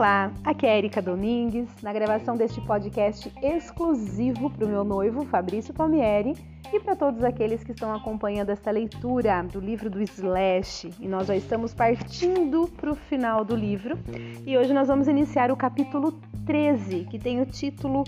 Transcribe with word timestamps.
Olá, 0.00 0.32
aqui 0.44 0.64
é 0.64 0.78
Erika 0.78 1.02
Domingues, 1.02 1.68
na 1.82 1.92
gravação 1.92 2.34
deste 2.34 2.58
podcast 2.62 3.30
exclusivo 3.42 4.48
para 4.48 4.64
o 4.64 4.68
meu 4.68 4.82
noivo 4.82 5.26
Fabrício 5.26 5.74
Palmieri 5.74 6.34
e 6.72 6.80
para 6.80 6.96
todos 6.96 7.22
aqueles 7.22 7.62
que 7.62 7.72
estão 7.72 7.94
acompanhando 7.94 8.48
esta 8.48 8.70
leitura 8.70 9.42
do 9.42 9.60
livro 9.60 9.90
do 9.90 10.00
Slash. 10.00 10.90
E 10.98 11.06
nós 11.06 11.26
já 11.26 11.36
estamos 11.36 11.74
partindo 11.74 12.66
para 12.78 12.90
o 12.90 12.94
final 12.94 13.44
do 13.44 13.54
livro 13.54 13.98
e 14.46 14.56
hoje 14.56 14.72
nós 14.72 14.88
vamos 14.88 15.06
iniciar 15.06 15.50
o 15.50 15.56
capítulo 15.56 16.18
13, 16.46 17.04
que 17.10 17.18
tem 17.18 17.42
o 17.42 17.44
título 17.44 18.04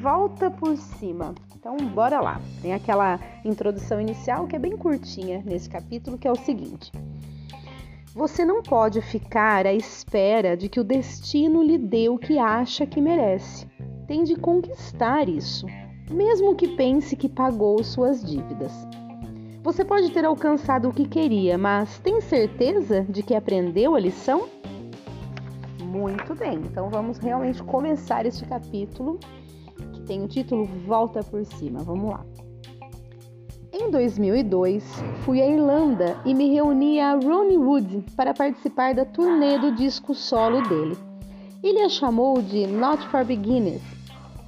Volta 0.00 0.50
por 0.50 0.78
Cima. 0.78 1.34
Então, 1.54 1.76
bora 1.76 2.22
lá. 2.22 2.40
Tem 2.62 2.72
aquela 2.72 3.20
introdução 3.44 4.00
inicial 4.00 4.46
que 4.46 4.56
é 4.56 4.58
bem 4.58 4.78
curtinha 4.78 5.42
nesse 5.44 5.68
capítulo, 5.68 6.16
que 6.16 6.26
é 6.26 6.32
o 6.32 6.36
seguinte. 6.36 6.90
Você 8.14 8.44
não 8.44 8.62
pode 8.62 9.00
ficar 9.02 9.66
à 9.66 9.74
espera 9.74 10.56
de 10.56 10.68
que 10.68 10.78
o 10.78 10.84
destino 10.84 11.64
lhe 11.64 11.76
dê 11.76 12.08
o 12.08 12.16
que 12.16 12.38
acha 12.38 12.86
que 12.86 13.00
merece. 13.00 13.66
Tem 14.06 14.22
de 14.22 14.36
conquistar 14.36 15.28
isso, 15.28 15.66
mesmo 16.08 16.54
que 16.54 16.68
pense 16.76 17.16
que 17.16 17.28
pagou 17.28 17.82
suas 17.82 18.24
dívidas. 18.24 18.72
Você 19.64 19.84
pode 19.84 20.12
ter 20.12 20.24
alcançado 20.24 20.88
o 20.88 20.92
que 20.92 21.08
queria, 21.08 21.58
mas 21.58 21.98
tem 21.98 22.20
certeza 22.20 23.02
de 23.02 23.20
que 23.20 23.34
aprendeu 23.34 23.96
a 23.96 23.98
lição? 24.00 24.48
Muito 25.82 26.36
bem, 26.36 26.54
então 26.58 26.88
vamos 26.90 27.18
realmente 27.18 27.64
começar 27.64 28.26
este 28.26 28.46
capítulo 28.46 29.18
que 29.92 30.02
tem 30.02 30.22
o 30.22 30.28
título 30.28 30.66
Volta 30.86 31.20
por 31.24 31.44
Cima. 31.44 31.80
Vamos 31.80 32.10
lá. 32.12 32.24
Em 33.76 33.90
2002, 33.90 34.84
fui 35.24 35.42
à 35.42 35.48
Irlanda 35.48 36.16
e 36.24 36.32
me 36.32 36.48
reuni 36.48 37.00
a 37.00 37.14
Ronnie 37.16 37.58
Wood 37.58 38.04
para 38.16 38.32
participar 38.32 38.94
da 38.94 39.04
turnê 39.04 39.58
do 39.58 39.74
disco 39.74 40.14
solo 40.14 40.62
dele. 40.68 40.96
Ele 41.60 41.80
a 41.80 41.88
chamou 41.88 42.40
de 42.40 42.68
Not 42.68 43.04
for 43.08 43.24
Beginners. 43.24 43.82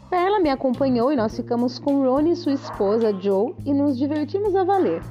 Perla 0.08 0.38
me 0.38 0.48
acompanhou 0.48 1.12
e 1.12 1.16
nós 1.16 1.34
ficamos 1.34 1.76
com 1.76 2.04
Ronnie 2.04 2.34
e 2.34 2.36
sua 2.36 2.52
esposa 2.52 3.12
Joe 3.20 3.52
e 3.64 3.74
nos 3.74 3.98
divertimos 3.98 4.54
a 4.54 4.62
valer. 4.62 5.02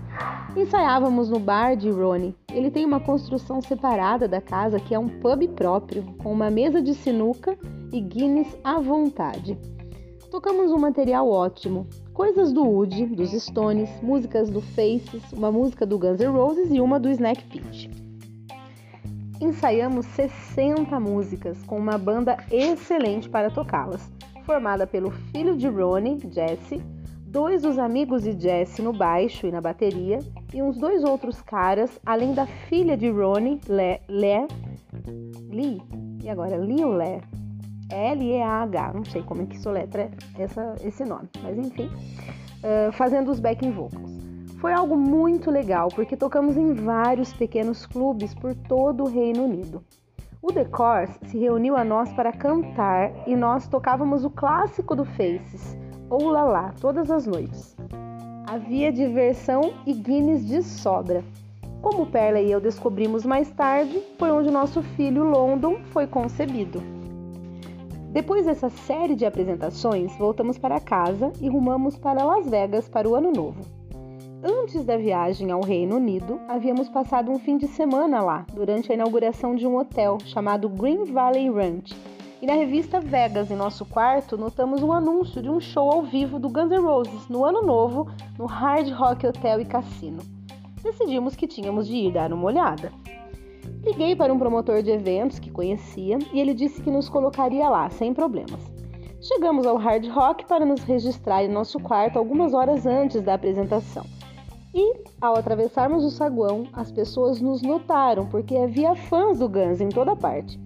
Ensaiávamos 0.56 1.30
no 1.30 1.38
bar 1.38 1.76
de 1.76 1.90
Ronnie. 1.90 2.34
Ele 2.54 2.72
tem 2.72 2.86
uma 2.86 3.02
construção 3.02 3.62
separada 3.62 4.30
da 4.30 4.40
casa 4.40 4.80
que 4.80 4.96
é 4.96 5.00
um 5.00 5.10
pub 5.10 5.46
próprio, 5.58 6.04
com 6.20 6.32
uma 6.32 6.50
mesa 6.50 6.82
de 6.82 6.94
sinuca 6.94 7.58
e 7.92 8.00
Guinness 8.00 8.58
à 8.64 8.80
vontade. 8.80 9.58
Tocamos 10.32 10.72
um 10.72 10.78
material 10.78 11.30
ótimo, 11.30 11.86
coisas 12.16 12.54
do 12.54 12.64
Woody, 12.64 13.08
dos 13.08 13.32
Stones, 13.34 13.90
músicas 14.02 14.50
do 14.50 14.62
Faces, 14.62 15.22
uma 15.34 15.52
música 15.52 15.86
do 15.86 16.00
Guns 16.00 16.22
N' 16.22 16.32
Roses 16.32 16.72
e 16.72 16.80
uma 16.80 16.98
do 16.98 17.10
Snack 17.10 17.44
Pit. 17.44 17.92
Ensaiamos 19.42 20.06
60 20.06 20.98
músicas 20.98 21.62
com 21.64 21.78
uma 21.78 21.98
banda 21.98 22.38
excelente 22.50 23.30
para 23.30 23.52
tocá-las, 23.52 24.10
formada 24.46 24.88
pelo 24.88 25.12
filho 25.12 25.58
de 25.58 25.68
Ronnie, 25.68 26.18
Jesse, 26.32 26.82
dois 27.28 27.64
dos 27.64 27.78
amigos 27.78 28.24
de 28.24 28.32
Jesse 28.32 28.82
no 28.82 28.94
baixo 28.94 29.46
e 29.46 29.52
na 29.52 29.60
bateria 29.60 30.20
e 30.54 30.62
uns 30.62 30.78
dois 30.78 31.04
outros 31.04 31.42
caras, 31.42 32.00
além 32.06 32.34
da 32.34 32.46
filha 32.46 32.96
de 32.96 33.10
Ronnie, 33.10 33.60
Le, 33.68 34.00
Le 34.08 34.48
Lee, 35.50 35.82
e 36.24 36.30
agora 36.30 36.56
Leo 36.56 36.98
Le, 36.98 37.22
L-E-A-H, 37.90 38.94
não 38.94 39.06
sei 39.06 39.22
como 39.22 39.44
é 39.44 39.46
que 39.46 39.58
soletra 39.60 40.10
essa, 40.38 40.76
esse 40.84 41.06
nome, 41.06 41.30
mas 41.44 41.58
enfim, 41.58 41.88
uh, 41.88 42.92
fazendo 42.94 43.32
os 43.32 43.40
backing 43.40 43.72
vocals. 43.72 44.12
Foi 44.60 44.74
algo 44.74 44.98
muito 44.98 45.52
legal 45.52 45.90
porque 45.90 46.18
tocamos 46.18 46.58
em 46.58 46.74
vários 46.74 47.32
pequenos 47.34 47.86
clubes 47.86 48.34
por 48.34 48.56
todo 48.56 49.04
o 49.04 49.08
Reino 49.10 49.44
Unido. 49.44 49.84
O 50.42 50.52
The 50.52 50.68
se 51.28 51.38
reuniu 51.38 51.76
a 51.76 51.84
nós 51.84 52.12
para 52.14 52.32
cantar 52.32 53.12
e 53.28 53.36
nós 53.36 53.68
tocávamos 53.68 54.24
o 54.24 54.30
clássico 54.30 54.96
do 54.96 55.04
Faces, 55.04 55.78
ou 56.10 56.30
Lala, 56.30 56.74
todas 56.80 57.10
as 57.10 57.26
noites. 57.26 57.76
Havia 58.48 58.92
diversão 58.92 59.74
e 59.88 59.94
Guinness 59.94 60.46
de 60.46 60.62
sobra. 60.62 61.24
Como 61.82 62.06
Perla 62.06 62.40
e 62.40 62.52
eu 62.52 62.62
descobrimos 62.62 63.26
mais 63.26 63.50
tarde, 63.52 64.02
foi 64.20 64.32
onde 64.32 64.52
nosso 64.52 64.82
filho 64.82 65.24
London 65.24 65.80
foi 65.86 66.06
concebido. 66.06 66.95
Depois 68.16 68.46
dessa 68.46 68.70
série 68.70 69.14
de 69.14 69.26
apresentações, 69.26 70.16
voltamos 70.18 70.58
para 70.58 70.80
casa 70.80 71.34
e 71.42 71.50
rumamos 71.50 71.98
para 71.98 72.24
Las 72.24 72.50
Vegas 72.50 72.88
para 72.88 73.10
o 73.10 73.14
ano 73.14 73.30
novo. 73.30 73.60
Antes 74.42 74.86
da 74.86 74.96
viagem 74.96 75.52
ao 75.52 75.60
Reino 75.60 75.98
Unido, 75.98 76.40
havíamos 76.48 76.88
passado 76.88 77.30
um 77.30 77.38
fim 77.38 77.58
de 77.58 77.68
semana 77.68 78.22
lá, 78.22 78.46
durante 78.54 78.90
a 78.90 78.96
inauguração 78.96 79.54
de 79.54 79.68
um 79.68 79.76
hotel 79.76 80.18
chamado 80.24 80.70
Green 80.70 81.04
Valley 81.04 81.50
Ranch. 81.50 81.94
E 82.42 82.46
na 82.46 82.54
revista 82.54 83.02
Vegas, 83.02 83.52
em 83.52 83.58
nosso 83.58 83.84
quarto, 83.84 84.38
notamos 84.38 84.82
um 84.82 84.94
anúncio 84.94 85.42
de 85.42 85.50
um 85.50 85.60
show 85.60 85.92
ao 85.92 86.04
vivo 86.04 86.40
do 86.40 86.48
Guns 86.48 86.72
N' 86.72 86.80
Roses 86.80 87.28
no 87.28 87.44
ano 87.44 87.64
novo 87.64 88.10
no 88.40 88.46
Hard 88.46 88.90
Rock 88.92 89.28
Hotel 89.28 89.60
e 89.60 89.66
Cassino. 89.66 90.24
Decidimos 90.82 91.36
que 91.36 91.48
tínhamos 91.48 91.86
de 91.86 91.98
ir 91.98 92.14
dar 92.14 92.32
uma 92.32 92.46
olhada. 92.46 92.94
Liguei 93.86 94.16
para 94.16 94.34
um 94.34 94.40
promotor 94.40 94.82
de 94.82 94.90
eventos 94.90 95.38
que 95.38 95.52
conhecia 95.52 96.18
e 96.34 96.40
ele 96.40 96.56
disse 96.56 96.82
que 96.82 96.90
nos 96.90 97.08
colocaria 97.08 97.70
lá, 97.70 97.88
sem 97.92 98.16
problemas. 98.16 98.60
Chegamos 99.22 99.68
ao 99.68 99.78
Hard 99.78 100.08
Rock 100.08 100.44
para 100.48 100.66
nos 100.66 100.82
registrar 100.82 101.44
em 101.44 101.50
nosso 101.50 101.80
quarto 101.80 102.18
algumas 102.18 102.56
horas 102.56 102.88
antes 102.88 103.22
da 103.22 103.36
apresentação. 103.36 104.04
E, 104.74 105.04
ao 105.22 105.38
atravessarmos 105.38 106.04
o 106.04 106.10
saguão, 106.10 106.68
as 106.74 106.92
pessoas 106.92 107.40
nos 107.40 107.62
notaram 107.62 108.26
porque 108.26 108.58
havia 108.58 108.96
fãs 108.96 109.38
do 109.38 109.48
Guns 109.48 109.80
em 109.80 109.90
toda 109.90 110.16
parte. 110.16 110.60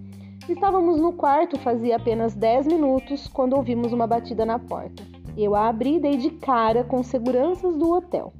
Estávamos 0.48 0.98
no 0.98 1.12
quarto 1.12 1.58
fazia 1.58 1.96
apenas 1.96 2.34
10 2.34 2.68
minutos 2.68 3.28
quando 3.28 3.54
ouvimos 3.54 3.92
uma 3.92 4.06
batida 4.06 4.46
na 4.46 4.58
porta. 4.58 5.02
Eu 5.36 5.54
a 5.54 5.68
abri 5.68 5.96
e 5.96 6.00
dei 6.00 6.16
de 6.16 6.30
cara 6.30 6.84
com 6.84 7.02
seguranças 7.02 7.76
do 7.76 7.92
hotel. 7.92 8.32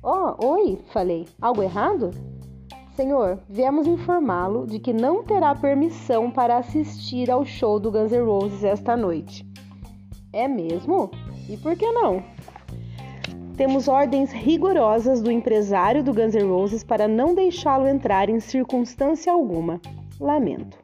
Oh, 0.00 0.46
oi, 0.46 0.78
falei. 0.92 1.26
Algo 1.42 1.60
errado? 1.60 2.12
Senhor, 2.96 3.38
viemos 3.46 3.86
informá-lo 3.86 4.66
de 4.66 4.78
que 4.78 4.90
não 4.90 5.22
terá 5.22 5.54
permissão 5.54 6.30
para 6.30 6.56
assistir 6.56 7.30
ao 7.30 7.44
show 7.44 7.78
do 7.78 7.92
Guns 7.92 8.10
N' 8.10 8.24
Roses 8.24 8.64
esta 8.64 8.96
noite. 8.96 9.46
É 10.32 10.48
mesmo? 10.48 11.10
E 11.46 11.58
por 11.58 11.76
que 11.76 11.84
não? 11.92 12.22
Temos 13.54 13.86
ordens 13.86 14.32
rigorosas 14.32 15.20
do 15.20 15.30
empresário 15.30 16.02
do 16.02 16.14
Guns 16.14 16.34
N' 16.34 16.48
Roses 16.48 16.82
para 16.82 17.06
não 17.06 17.34
deixá-lo 17.34 17.86
entrar 17.86 18.30
em 18.30 18.40
circunstância 18.40 19.30
alguma. 19.30 19.78
Lamento. 20.18 20.78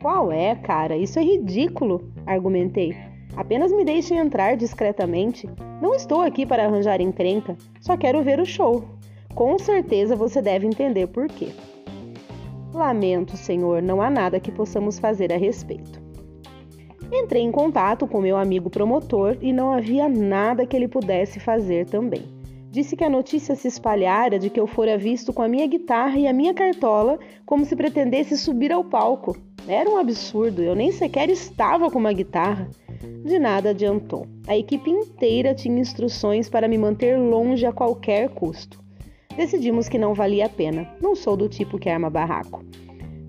Qual 0.00 0.32
é, 0.32 0.54
cara? 0.54 0.96
Isso 0.96 1.18
é 1.18 1.22
ridículo, 1.22 2.10
argumentei. 2.24 2.96
Apenas 3.36 3.70
me 3.70 3.84
deixem 3.84 4.16
entrar 4.16 4.56
discretamente. 4.56 5.46
Não 5.82 5.94
estou 5.94 6.22
aqui 6.22 6.46
para 6.46 6.64
arranjar 6.64 7.02
encrenca, 7.02 7.54
só 7.82 7.98
quero 7.98 8.22
ver 8.22 8.40
o 8.40 8.46
show 8.46 8.97
com 9.34 9.58
certeza 9.58 10.16
você 10.16 10.42
deve 10.42 10.66
entender 10.66 11.06
por 11.06 11.28
quê. 11.28 11.48
Lamento, 12.72 13.36
Senhor, 13.36 13.82
não 13.82 14.02
há 14.02 14.10
nada 14.10 14.38
que 14.38 14.52
possamos 14.52 14.98
fazer 14.98 15.32
a 15.32 15.36
respeito. 15.36 16.00
Entrei 17.10 17.42
em 17.42 17.50
contato 17.50 18.06
com 18.06 18.20
meu 18.20 18.36
amigo 18.36 18.68
promotor 18.68 19.36
e 19.40 19.52
não 19.52 19.72
havia 19.72 20.08
nada 20.08 20.66
que 20.66 20.76
ele 20.76 20.86
pudesse 20.86 21.40
fazer 21.40 21.86
também. 21.86 22.22
Disse 22.70 22.94
que 22.94 23.04
a 23.04 23.08
notícia 23.08 23.54
se 23.54 23.66
espalhara 23.66 24.38
de 24.38 24.50
que 24.50 24.60
eu 24.60 24.66
fora 24.66 24.98
visto 24.98 25.32
com 25.32 25.40
a 25.40 25.48
minha 25.48 25.66
guitarra 25.66 26.18
e 26.18 26.26
a 26.26 26.32
minha 26.34 26.52
cartola 26.52 27.18
como 27.46 27.64
se 27.64 27.74
pretendesse 27.74 28.36
subir 28.36 28.70
ao 28.70 28.84
palco. 28.84 29.34
Era 29.66 29.88
um 29.88 29.96
absurdo, 29.96 30.62
eu 30.62 30.74
nem 30.74 30.92
sequer 30.92 31.30
estava 31.30 31.90
com 31.90 31.98
uma 31.98 32.12
guitarra. 32.12 32.68
De 33.24 33.38
nada 33.38 33.70
adiantou. 33.70 34.26
A 34.46 34.56
equipe 34.56 34.90
inteira 34.90 35.54
tinha 35.54 35.80
instruções 35.80 36.48
para 36.50 36.68
me 36.68 36.76
manter 36.76 37.18
longe 37.18 37.64
a 37.64 37.72
qualquer 37.72 38.28
custo. 38.28 38.78
Decidimos 39.38 39.88
que 39.88 39.96
não 39.96 40.14
valia 40.14 40.46
a 40.46 40.48
pena. 40.48 40.90
Não 41.00 41.14
sou 41.14 41.36
do 41.36 41.48
tipo 41.48 41.78
que 41.78 41.88
arma 41.88 42.10
barraco. 42.10 42.64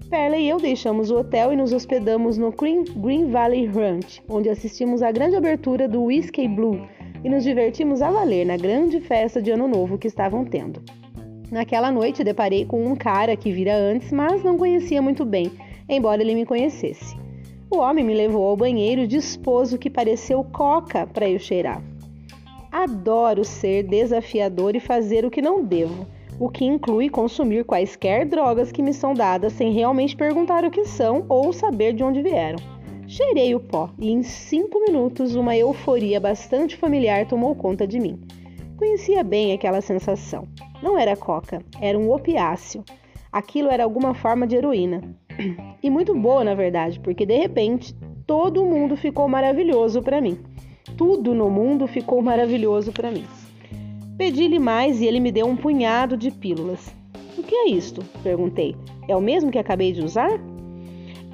Perla 0.09 0.37
e 0.37 0.49
eu 0.49 0.57
deixamos 0.57 1.11
o 1.11 1.19
hotel 1.19 1.53
e 1.53 1.55
nos 1.55 1.71
hospedamos 1.71 2.35
no 2.35 2.51
Green 2.51 3.29
Valley 3.29 3.67
Ranch, 3.67 4.19
onde 4.27 4.49
assistimos 4.49 5.03
à 5.03 5.11
grande 5.11 5.35
abertura 5.35 5.87
do 5.87 6.05
Whiskey 6.05 6.47
Blue 6.47 6.81
e 7.23 7.29
nos 7.29 7.43
divertimos 7.43 8.01
a 8.01 8.09
valer 8.09 8.43
na 8.43 8.57
grande 8.57 8.99
festa 8.99 9.39
de 9.39 9.51
Ano 9.51 9.67
Novo 9.67 9.99
que 9.99 10.07
estavam 10.07 10.43
tendo. 10.43 10.81
Naquela 11.51 11.91
noite 11.91 12.23
deparei 12.23 12.65
com 12.65 12.83
um 12.83 12.95
cara 12.95 13.37
que 13.37 13.51
vira 13.51 13.75
antes, 13.75 14.11
mas 14.11 14.43
não 14.43 14.57
conhecia 14.57 15.03
muito 15.03 15.23
bem, 15.23 15.51
embora 15.87 16.23
ele 16.23 16.33
me 16.33 16.43
conhecesse. 16.43 17.15
O 17.69 17.77
homem 17.77 18.03
me 18.03 18.15
levou 18.15 18.47
ao 18.47 18.57
banheiro 18.57 19.05
disposto 19.05 19.77
que 19.77 19.91
pareceu 19.91 20.43
coca 20.43 21.05
para 21.05 21.29
eu 21.29 21.37
cheirar. 21.37 21.83
Adoro 22.71 23.43
ser 23.43 23.83
desafiador 23.83 24.75
e 24.75 24.79
fazer 24.79 25.25
o 25.25 25.31
que 25.31 25.41
não 25.41 25.63
devo, 25.63 26.05
o 26.39 26.49
que 26.49 26.63
inclui 26.63 27.09
consumir 27.09 27.65
quaisquer 27.65 28.27
drogas 28.27 28.71
que 28.71 28.83
me 28.83 28.93
são 28.93 29.13
dadas 29.13 29.53
sem 29.53 29.71
realmente 29.71 30.15
perguntar 30.15 30.63
o 30.63 30.69
que 30.69 30.85
são 30.85 31.25
ou 31.27 31.51
saber 31.51 31.93
de 31.93 32.03
onde 32.03 32.21
vieram. 32.21 32.59
Cheirei 33.07 33.55
o 33.55 33.59
pó 33.59 33.89
e 33.97 34.11
em 34.11 34.21
cinco 34.21 34.79
minutos 34.81 35.33
uma 35.33 35.57
euforia 35.57 36.19
bastante 36.19 36.77
familiar 36.77 37.27
tomou 37.27 37.55
conta 37.55 37.87
de 37.87 37.99
mim. 37.99 38.19
Conhecia 38.77 39.23
bem 39.23 39.51
aquela 39.51 39.81
sensação. 39.81 40.47
Não 40.81 40.95
era 40.95 41.17
coca, 41.17 41.63
era 41.81 41.97
um 41.97 42.11
opiáceo. 42.13 42.83
Aquilo 43.31 43.69
era 43.69 43.83
alguma 43.83 44.13
forma 44.13 44.45
de 44.45 44.55
heroína. 44.55 45.01
e 45.81 45.89
muito 45.89 46.15
boa, 46.15 46.43
na 46.43 46.53
verdade, 46.53 46.99
porque 46.99 47.25
de 47.25 47.35
repente 47.35 47.95
todo 48.27 48.63
mundo 48.63 48.95
ficou 48.95 49.27
maravilhoso 49.27 50.03
para 50.03 50.21
mim. 50.21 50.37
Tudo 50.97 51.33
no 51.33 51.49
mundo 51.49 51.87
ficou 51.87 52.21
maravilhoso 52.21 52.91
para 52.91 53.11
mim. 53.11 53.25
Pedi-lhe 54.17 54.59
mais 54.59 55.01
e 55.01 55.05
ele 55.05 55.19
me 55.19 55.31
deu 55.31 55.47
um 55.47 55.55
punhado 55.55 56.17
de 56.17 56.29
pílulas. 56.29 56.93
O 57.37 57.43
que 57.43 57.55
é 57.55 57.69
isto? 57.69 58.03
perguntei. 58.21 58.75
É 59.07 59.15
o 59.15 59.21
mesmo 59.21 59.49
que 59.49 59.57
acabei 59.57 59.91
de 59.91 60.03
usar? 60.03 60.39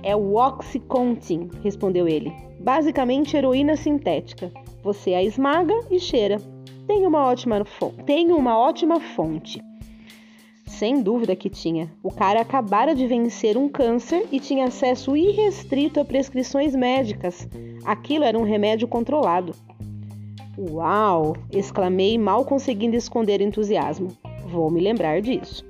É 0.03 0.15
o 0.15 0.35
Oxycontin, 0.35 1.49
respondeu 1.63 2.07
ele. 2.07 2.31
Basicamente 2.59 3.35
heroína 3.35 3.75
sintética. 3.75 4.51
Você 4.83 5.13
a 5.13 5.23
esmaga 5.23 5.73
e 5.89 5.99
cheira. 5.99 6.37
Tem 6.85 7.07
uma 7.07 7.25
ótima, 7.25 7.65
tem 8.05 8.31
uma 8.31 8.57
ótima 8.57 8.99
fonte. 8.99 9.59
Sem 10.77 11.01
dúvida 11.01 11.37
que 11.37 11.49
tinha. 11.49 11.89
O 12.03 12.11
cara 12.11 12.41
acabara 12.41 12.93
de 12.93 13.07
vencer 13.07 13.55
um 13.55 13.69
câncer 13.69 14.27
e 14.29 14.41
tinha 14.41 14.65
acesso 14.65 15.15
irrestrito 15.15 16.01
a 16.01 16.05
prescrições 16.05 16.75
médicas. 16.75 17.47
Aquilo 17.85 18.25
era 18.25 18.37
um 18.37 18.43
remédio 18.43 18.85
controlado. 18.85 19.55
Uau! 20.57 21.37
exclamei, 21.49 22.17
mal 22.17 22.43
conseguindo 22.43 22.97
esconder 22.97 23.39
entusiasmo. 23.39 24.09
Vou 24.47 24.69
me 24.69 24.81
lembrar 24.81 25.21
disso. 25.21 25.63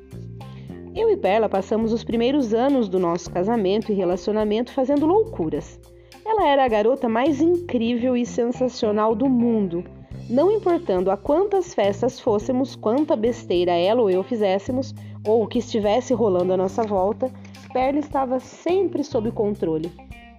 Eu 0.95 1.11
e 1.11 1.17
Perla 1.17 1.47
passamos 1.47 1.93
os 1.93 2.03
primeiros 2.03 2.51
anos 2.51 2.89
do 2.89 2.97
nosso 2.97 3.29
casamento 3.29 3.91
e 3.91 3.95
relacionamento 3.95 4.73
fazendo 4.73 5.05
loucuras. 5.05 5.79
Ela 6.25 6.47
era 6.47 6.65
a 6.65 6.67
garota 6.67 7.07
mais 7.07 7.39
incrível 7.39 8.17
e 8.17 8.25
sensacional 8.25 9.13
do 9.13 9.29
mundo. 9.29 9.83
Não 10.29 10.49
importando 10.51 11.11
a 11.11 11.17
quantas 11.17 11.75
festas 11.75 12.19
fôssemos, 12.19 12.75
quanta 12.75 13.15
besteira 13.15 13.73
ela 13.73 14.01
ou 14.01 14.09
eu 14.09 14.23
fizéssemos, 14.23 14.93
ou 15.23 15.43
o 15.43 15.47
que 15.47 15.59
estivesse 15.59 16.15
rolando 16.15 16.51
à 16.51 16.57
nossa 16.57 16.81
volta, 16.81 17.31
Perla 17.71 17.99
estava 17.99 18.39
sempre 18.39 19.03
sob 19.03 19.31
controle. 19.31 19.91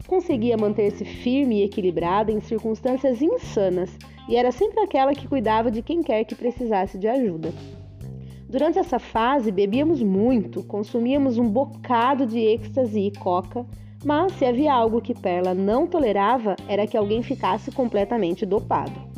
Conseguia 0.08 0.56
manter-se 0.56 1.04
firme 1.04 1.60
e 1.60 1.62
equilibrada 1.62 2.32
em 2.32 2.40
circunstâncias 2.40 3.22
insanas 3.22 3.96
e 4.28 4.34
era 4.34 4.50
sempre 4.50 4.80
aquela 4.80 5.14
que 5.14 5.28
cuidava 5.28 5.70
de 5.70 5.82
quem 5.82 6.02
quer 6.02 6.24
que 6.24 6.34
precisasse 6.34 6.98
de 6.98 7.06
ajuda. 7.06 7.52
Durante 8.48 8.78
essa 8.78 8.98
fase, 8.98 9.52
bebíamos 9.52 10.02
muito, 10.02 10.64
consumíamos 10.64 11.38
um 11.38 11.48
bocado 11.48 12.26
de 12.26 12.38
êxtase 12.38 13.00
e 13.00 13.12
coca, 13.12 13.64
mas 14.04 14.32
se 14.32 14.44
havia 14.44 14.72
algo 14.72 15.00
que 15.00 15.14
Perla 15.14 15.54
não 15.54 15.86
tolerava, 15.86 16.56
era 16.68 16.86
que 16.86 16.96
alguém 16.96 17.22
ficasse 17.22 17.70
completamente 17.70 18.46
dopado. 18.46 19.15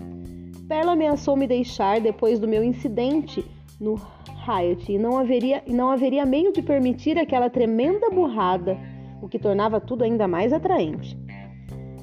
Perla 0.69 0.93
ameaçou 0.93 1.35
me 1.35 1.47
deixar 1.47 1.99
depois 1.99 2.39
do 2.39 2.47
meu 2.47 2.63
incidente 2.63 3.43
no 3.81 3.95
Riot 4.45 4.93
e 4.93 4.99
não 4.99 5.17
haveria, 5.17 5.63
não 5.67 5.91
haveria 5.91 6.27
meio 6.27 6.53
de 6.53 6.61
permitir 6.61 7.19
aquela 7.19 7.49
tremenda 7.49 8.11
burrada, 8.11 8.77
o 9.23 9.29
que 9.29 9.39
tornava 9.39 9.81
tudo 9.81 10.05
ainda 10.05 10.29
mais 10.29 10.53
atraente. 10.53 11.19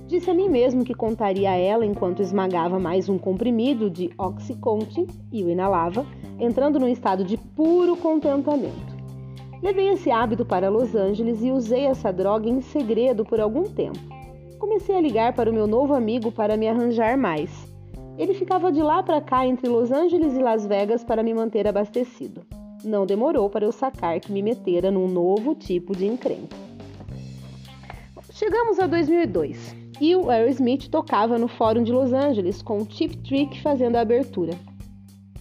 Disse 0.07 0.31
a 0.31 0.33
mim 0.33 0.49
mesmo 0.49 0.83
que 0.83 0.95
contaria 0.95 1.51
a 1.51 1.55
ela 1.55 1.85
enquanto 1.85 2.23
esmagava 2.23 2.79
mais 2.79 3.07
um 3.07 3.19
comprimido 3.19 3.87
de 3.87 4.09
Oxycontin 4.17 5.05
e 5.31 5.43
o 5.43 5.49
inalava, 5.49 6.03
entrando 6.39 6.79
num 6.79 6.87
estado 6.87 7.23
de 7.23 7.37
puro 7.37 7.95
contentamento. 7.95 8.95
Levei 9.61 9.89
esse 9.89 10.09
hábito 10.09 10.43
para 10.43 10.69
Los 10.69 10.95
Angeles 10.95 11.43
e 11.43 11.51
usei 11.51 11.85
essa 11.85 12.11
droga 12.11 12.49
em 12.49 12.61
segredo 12.61 13.23
por 13.25 13.39
algum 13.39 13.63
tempo. 13.63 13.99
Comecei 14.57 14.95
a 14.95 15.01
ligar 15.01 15.33
para 15.33 15.51
o 15.51 15.53
meu 15.53 15.67
novo 15.67 15.93
amigo 15.93 16.31
para 16.31 16.57
me 16.57 16.67
arranjar 16.67 17.15
mais. 17.15 17.64
Ele 18.17 18.33
ficava 18.33 18.71
de 18.71 18.81
lá 18.81 19.03
para 19.03 19.19
cá 19.19 19.45
entre 19.45 19.67
Los 19.67 19.91
Angeles 19.91 20.35
e 20.35 20.39
Las 20.39 20.65
Vegas 20.65 21.03
para 21.03 21.21
me 21.21 21.33
manter 21.33 21.67
abastecido. 21.67 22.45
Não 22.83 23.05
demorou 23.05 23.49
para 23.49 23.65
eu 23.65 23.71
sacar 23.73 24.19
que 24.21 24.31
me 24.31 24.41
metera 24.41 24.89
num 24.89 25.07
novo 25.07 25.53
tipo 25.53 25.95
de 25.95 26.05
encrenca. 26.05 26.55
Chegamos 28.31 28.79
a 28.79 28.87
2002 28.87 29.75
e 29.99 30.15
o 30.15 30.29
Aerosmith 30.29 30.89
tocava 30.89 31.37
no 31.37 31.47
Fórum 31.47 31.83
de 31.83 31.91
Los 31.91 32.13
Angeles 32.13 32.61
com 32.61 32.77
o 32.77 32.89
Chip 32.89 33.17
Trick 33.17 33.61
fazendo 33.61 33.97
a 33.97 34.01
abertura. 34.01 34.53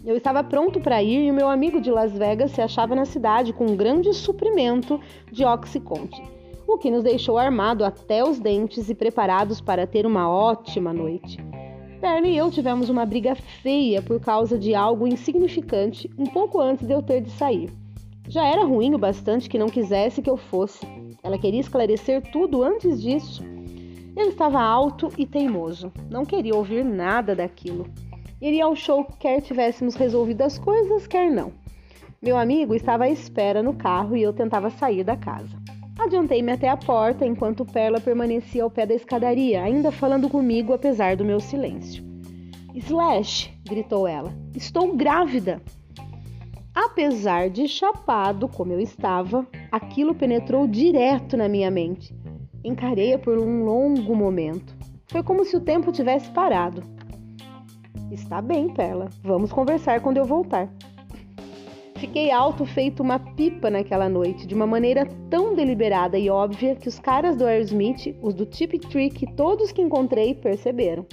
Eu 0.05 0.17
estava 0.17 0.43
pronto 0.43 0.81
para 0.81 1.03
ir 1.03 1.27
e 1.27 1.31
o 1.31 1.35
meu 1.35 1.49
amigo 1.49 1.81
de 1.81 1.91
Las 1.91 2.13
Vegas 2.13 2.51
se 2.51 2.61
achava 2.61 2.95
na 2.95 3.05
cidade 3.05 3.53
com 3.53 3.67
um 3.67 3.77
grande 3.77 4.13
suprimento 4.13 5.01
de 5.31 5.45
Oxycontin, 5.45 6.25
o 6.67 6.77
que 6.77 6.91
nos 6.91 7.05
deixou 7.05 7.39
armado 7.39 7.85
até 7.85 8.23
os 8.23 8.39
dentes 8.39 8.91
e 8.91 8.95
preparados 8.95 9.61
para 9.61 9.87
ter 9.87 10.05
uma 10.07 10.29
ótima 10.29 10.93
noite. 10.93 11.39
Perna 12.05 12.29
e 12.29 12.37
eu 12.37 12.51
tivemos 12.51 12.91
uma 12.91 13.07
briga 13.07 13.35
feia 13.35 14.03
por 14.03 14.21
causa 14.21 14.59
de 14.59 14.75
algo 14.75 15.07
insignificante 15.07 16.11
um 16.19 16.27
pouco 16.27 16.61
antes 16.61 16.87
de 16.87 16.93
eu 16.93 17.01
ter 17.01 17.23
de 17.23 17.31
sair. 17.31 17.73
Já 18.29 18.45
era 18.45 18.63
ruim 18.63 18.95
o 18.95 18.99
bastante 18.99 19.49
que 19.49 19.59
não 19.59 19.71
quisesse 19.71 20.21
que 20.21 20.29
eu 20.29 20.37
fosse. 20.37 20.87
Ela 21.23 21.39
queria 21.39 21.61
esclarecer 21.61 22.21
tudo 22.31 22.63
antes 22.63 23.01
disso 23.01 23.43
ele 24.15 24.29
estava 24.29 24.61
alto 24.61 25.09
e 25.17 25.25
teimoso, 25.25 25.91
não 26.11 26.27
queria 26.27 26.55
ouvir 26.55 26.85
nada 26.85 27.35
daquilo. 27.35 27.87
Iria 28.39 28.67
ao 28.67 28.77
show 28.77 29.05
quer 29.19 29.41
tivéssemos 29.41 29.95
resolvido 29.95 30.43
as 30.43 30.59
coisas, 30.59 31.07
quer 31.07 31.31
não. 31.31 31.53
Meu 32.23 32.37
amigo 32.37 32.75
estava 32.75 33.05
à 33.05 33.09
espera 33.09 33.63
no 33.63 33.73
carro 33.73 34.15
e 34.15 34.23
eu 34.23 34.35
tentava 34.35 34.69
sair 34.69 35.03
da 35.05 35.17
casa. 35.17 35.64
Adiantei-me 36.05 36.53
até 36.53 36.69
a 36.69 36.77
porta 36.77 37.25
enquanto 37.25 37.65
Perla 37.65 37.99
permanecia 37.99 38.63
ao 38.63 38.71
pé 38.71 38.85
da 38.85 38.93
escadaria, 38.93 39.63
ainda 39.63 39.91
falando 39.91 40.29
comigo 40.29 40.75
apesar 40.75 41.17
do 41.17 41.25
meu 41.25 41.41
silêncio. 41.41 42.05
Slash! 42.75 43.51
gritou 43.65 44.07
ela. 44.07 44.31
Estou 44.55 44.95
grávida! 44.95 45.63
Apesar 46.75 47.49
de 47.49 47.67
chapado 47.67 48.47
como 48.49 48.73
eu 48.73 48.81
estava, 48.81 49.47
aquilo 49.73 50.15
penetrou 50.15 50.67
direto 50.67 51.39
na 51.39 51.49
minha 51.49 51.71
mente. 51.71 52.15
Encarei-a 52.63 53.19
por 53.19 53.39
um 53.39 53.65
longo 53.65 54.15
momento. 54.15 54.77
Foi 55.07 55.23
como 55.23 55.43
se 55.43 55.57
o 55.57 55.61
tempo 55.61 55.91
tivesse 55.91 56.31
parado. 56.33 56.83
Está 58.11 58.43
bem, 58.43 58.69
Perla. 58.69 59.09
Vamos 59.23 59.51
conversar 59.51 60.03
quando 60.03 60.19
eu 60.19 60.27
voltar. 60.27 60.69
Fiquei 62.05 62.31
alto 62.31 62.67
feito 62.67 63.03
uma 63.03 63.19
pipa 63.19 63.71
naquela 63.71 64.11
noite, 64.11 64.47
de 64.47 64.55
uma 64.55 64.67
maneira 64.67 65.09
tão 65.31 65.55
deliberada 65.55 66.19
e 66.19 66.29
óbvia 66.29 66.77
que 66.77 66.87
os 66.87 66.99
caras 66.99 67.35
do 67.35 67.47
Aerosmith, 67.47 68.15
os 68.21 68.35
do 68.35 68.45
Tip 68.45 68.79
Trick 68.79 69.27
todos 69.33 69.73
que 69.73 69.81
encontrei 69.81 70.35
perceberam. 70.35 71.07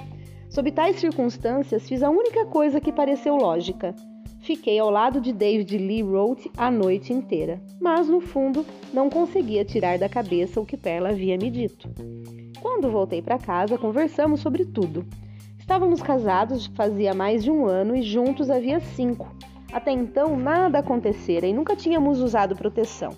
Sob 0.50 0.70
tais 0.70 0.98
circunstâncias, 0.98 1.88
fiz 1.88 2.04
a 2.04 2.10
única 2.10 2.46
coisa 2.48 2.82
que 2.82 2.92
pareceu 2.92 3.38
lógica. 3.38 3.96
Fiquei 4.42 4.78
ao 4.80 4.90
lado 4.90 5.22
de 5.22 5.32
David 5.32 5.78
Lee 5.78 6.02
Roth 6.02 6.48
a 6.58 6.70
noite 6.70 7.14
inteira, 7.14 7.62
mas 7.80 8.10
no 8.10 8.20
fundo 8.20 8.66
não 8.94 9.10
conseguia 9.10 9.64
tirar 9.64 9.98
da 9.98 10.10
cabeça 10.10 10.60
o 10.60 10.66
que 10.66 10.76
Perla 10.76 11.12
havia 11.12 11.38
me 11.38 11.50
dito. 11.50 11.90
Quando 12.60 12.92
voltei 12.92 13.22
para 13.22 13.40
casa, 13.40 13.78
conversamos 13.78 14.42
sobre 14.42 14.66
tudo. 14.66 15.06
Estávamos 15.58 16.02
casados 16.02 16.66
fazia 16.76 17.14
mais 17.14 17.46
de 17.46 17.50
um 17.50 17.66
ano 17.66 17.96
e 17.96 18.02
juntos 18.02 18.50
havia 18.50 18.82
cinco. 18.82 19.34
Até 19.72 19.92
então 19.92 20.36
nada 20.36 20.80
acontecera 20.80 21.48
e 21.48 21.54
nunca 21.54 21.76
tínhamos 21.76 22.20
usado 22.20 22.56
proteção. 22.56 23.12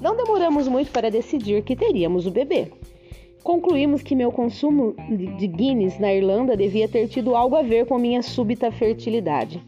Não 0.00 0.16
demoramos 0.16 0.66
muito 0.66 0.90
para 0.90 1.10
decidir 1.10 1.62
que 1.62 1.76
teríamos 1.76 2.26
o 2.26 2.30
bebê. 2.30 2.72
Concluímos 3.42 4.02
que 4.02 4.14
meu 4.14 4.32
consumo 4.32 4.94
de 5.38 5.46
Guinness 5.46 5.98
na 5.98 6.12
Irlanda 6.12 6.56
devia 6.56 6.88
ter 6.88 7.08
tido 7.08 7.34
algo 7.34 7.56
a 7.56 7.62
ver 7.62 7.86
com 7.86 7.98
minha 7.98 8.22
súbita 8.22 8.70
fertilidade. 8.70 9.62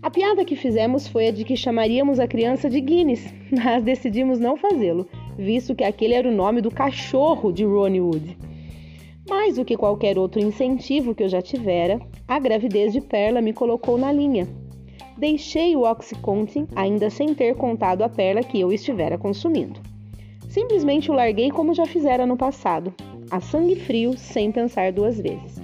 A 0.00 0.10
piada 0.10 0.44
que 0.44 0.54
fizemos 0.54 1.08
foi 1.08 1.28
a 1.28 1.32
de 1.32 1.44
que 1.44 1.56
chamaríamos 1.56 2.20
a 2.20 2.28
criança 2.28 2.70
de 2.70 2.80
Guinness, 2.80 3.34
mas 3.50 3.82
decidimos 3.82 4.38
não 4.38 4.56
fazê-lo, 4.56 5.08
visto 5.36 5.74
que 5.74 5.82
aquele 5.82 6.14
era 6.14 6.28
o 6.28 6.34
nome 6.34 6.60
do 6.60 6.70
cachorro 6.70 7.52
de 7.52 7.64
Ronnie 7.64 8.00
Wood. 8.00 8.38
Mais 9.28 9.56
do 9.56 9.64
que 9.64 9.76
qualquer 9.76 10.16
outro 10.16 10.40
incentivo 10.40 11.14
que 11.14 11.22
eu 11.22 11.28
já 11.28 11.42
tivera, 11.42 12.00
a 12.26 12.38
gravidez 12.38 12.92
de 12.92 13.00
Perla 13.00 13.40
me 13.40 13.52
colocou 13.52 13.98
na 13.98 14.12
linha. 14.12 14.46
Deixei 15.18 15.74
o 15.74 15.82
Oxycontin 15.82 16.68
ainda 16.76 17.10
sem 17.10 17.34
ter 17.34 17.56
contado 17.56 18.02
a 18.02 18.08
Perla 18.08 18.40
que 18.40 18.60
eu 18.60 18.72
estivera 18.72 19.18
consumindo. 19.18 19.80
Simplesmente 20.48 21.10
o 21.10 21.14
larguei 21.14 21.50
como 21.50 21.74
já 21.74 21.84
fizera 21.84 22.24
no 22.24 22.36
passado, 22.36 22.94
a 23.28 23.40
sangue 23.40 23.74
frio, 23.74 24.16
sem 24.16 24.52
pensar 24.52 24.92
duas 24.92 25.20
vezes. 25.20 25.60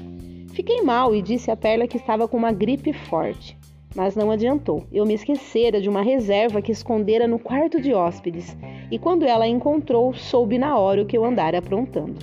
Fiquei 0.52 0.82
mal 0.82 1.14
e 1.14 1.22
disse 1.22 1.52
a 1.52 1.56
Perla 1.56 1.86
que 1.86 1.96
estava 1.96 2.26
com 2.26 2.36
uma 2.36 2.50
gripe 2.50 2.92
forte. 2.92 3.56
Mas 3.94 4.16
não 4.16 4.32
adiantou. 4.32 4.82
Eu 4.92 5.06
me 5.06 5.14
esquecera 5.14 5.80
de 5.80 5.88
uma 5.88 6.02
reserva 6.02 6.60
que 6.60 6.72
escondera 6.72 7.28
no 7.28 7.38
quarto 7.38 7.80
de 7.80 7.94
hóspedes, 7.94 8.56
e 8.90 8.98
quando 8.98 9.24
ela 9.24 9.44
a 9.44 9.48
encontrou, 9.48 10.12
soube 10.14 10.58
na 10.58 10.76
hora 10.76 11.02
o 11.02 11.06
que 11.06 11.16
eu 11.16 11.24
andara 11.24 11.58
aprontando. 11.58 12.18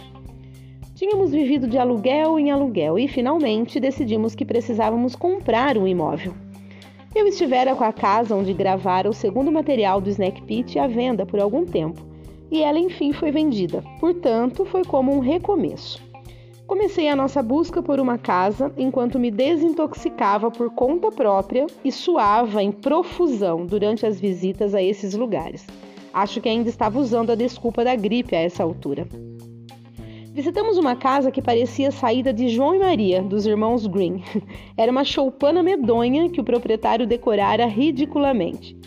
Tínhamos 0.96 1.32
vivido 1.32 1.66
de 1.66 1.78
aluguel 1.78 2.38
em 2.38 2.52
aluguel 2.52 3.00
e 3.00 3.08
finalmente 3.08 3.80
decidimos 3.80 4.36
que 4.36 4.44
precisávamos 4.44 5.16
comprar 5.16 5.78
um 5.78 5.88
imóvel. 5.88 6.34
Eu 7.14 7.28
estivera 7.28 7.76
com 7.76 7.84
a 7.84 7.92
casa 7.92 8.36
onde 8.36 8.54
gravara 8.54 9.10
o 9.10 9.14
segundo 9.14 9.52
material 9.52 10.00
do 10.00 10.10
Snack 10.10 10.42
Pit 10.44 10.80
à 10.80 10.88
venda 10.88 11.26
por 11.26 11.42
algum 11.42 11.66
tempo, 11.66 12.02
e 12.50 12.64
ela 12.64 12.80
enfim 12.80 13.12
foi 13.12 13.32
vendida. 13.32 13.84
Portanto, 14.00 14.64
foi 14.64 14.84
como 14.86 15.14
um 15.14 15.20
recomeço. 15.20 16.02
Comecei 16.66 17.10
a 17.10 17.16
nossa 17.16 17.44
busca 17.44 17.84
por 17.84 18.00
uma 18.00 18.18
casa 18.18 18.72
enquanto 18.78 19.20
me 19.20 19.30
desintoxicava 19.30 20.50
por 20.50 20.70
conta 20.70 21.12
própria 21.12 21.68
e 21.84 21.92
suava 21.92 22.64
em 22.64 22.72
profusão 22.72 23.66
durante 23.66 24.06
as 24.06 24.18
visitas 24.18 24.74
a 24.74 24.82
esses 24.82 25.14
lugares. 25.14 25.68
Acho 26.14 26.40
que 26.40 26.48
ainda 26.48 26.70
estava 26.70 26.98
usando 26.98 27.32
a 27.32 27.36
desculpa 27.36 27.84
da 27.84 27.94
gripe 27.94 28.38
a 28.38 28.40
essa 28.40 28.64
altura. 28.64 29.06
Visitamos 30.34 30.78
uma 30.78 30.96
casa 30.96 31.30
que 31.30 31.42
parecia 31.42 31.92
saída 31.92 32.32
de 32.32 32.48
João 32.48 32.74
e 32.74 32.80
Maria, 32.80 33.22
dos 33.22 33.46
irmãos 33.46 33.86
Green. 33.86 34.24
Era 34.78 34.90
uma 34.90 35.04
choupana 35.04 35.62
medonha 35.62 36.30
que 36.30 36.40
o 36.40 36.44
proprietário 36.44 37.06
decorara 37.06 37.66
ridiculamente. 37.66 38.78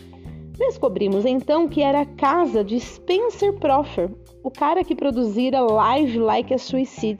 Descobrimos 0.57 1.23
então 1.23 1.67
que 1.67 1.81
era 1.81 2.01
a 2.01 2.05
casa 2.05 2.63
de 2.63 2.79
Spencer 2.79 3.53
Proffer, 3.53 4.09
o 4.41 4.49
cara 4.49 4.83
que 4.83 4.95
produzira 4.95 5.59
Live 5.59 6.17
Like 6.17 6.53
a 6.53 6.57
Suicide. 6.57 7.19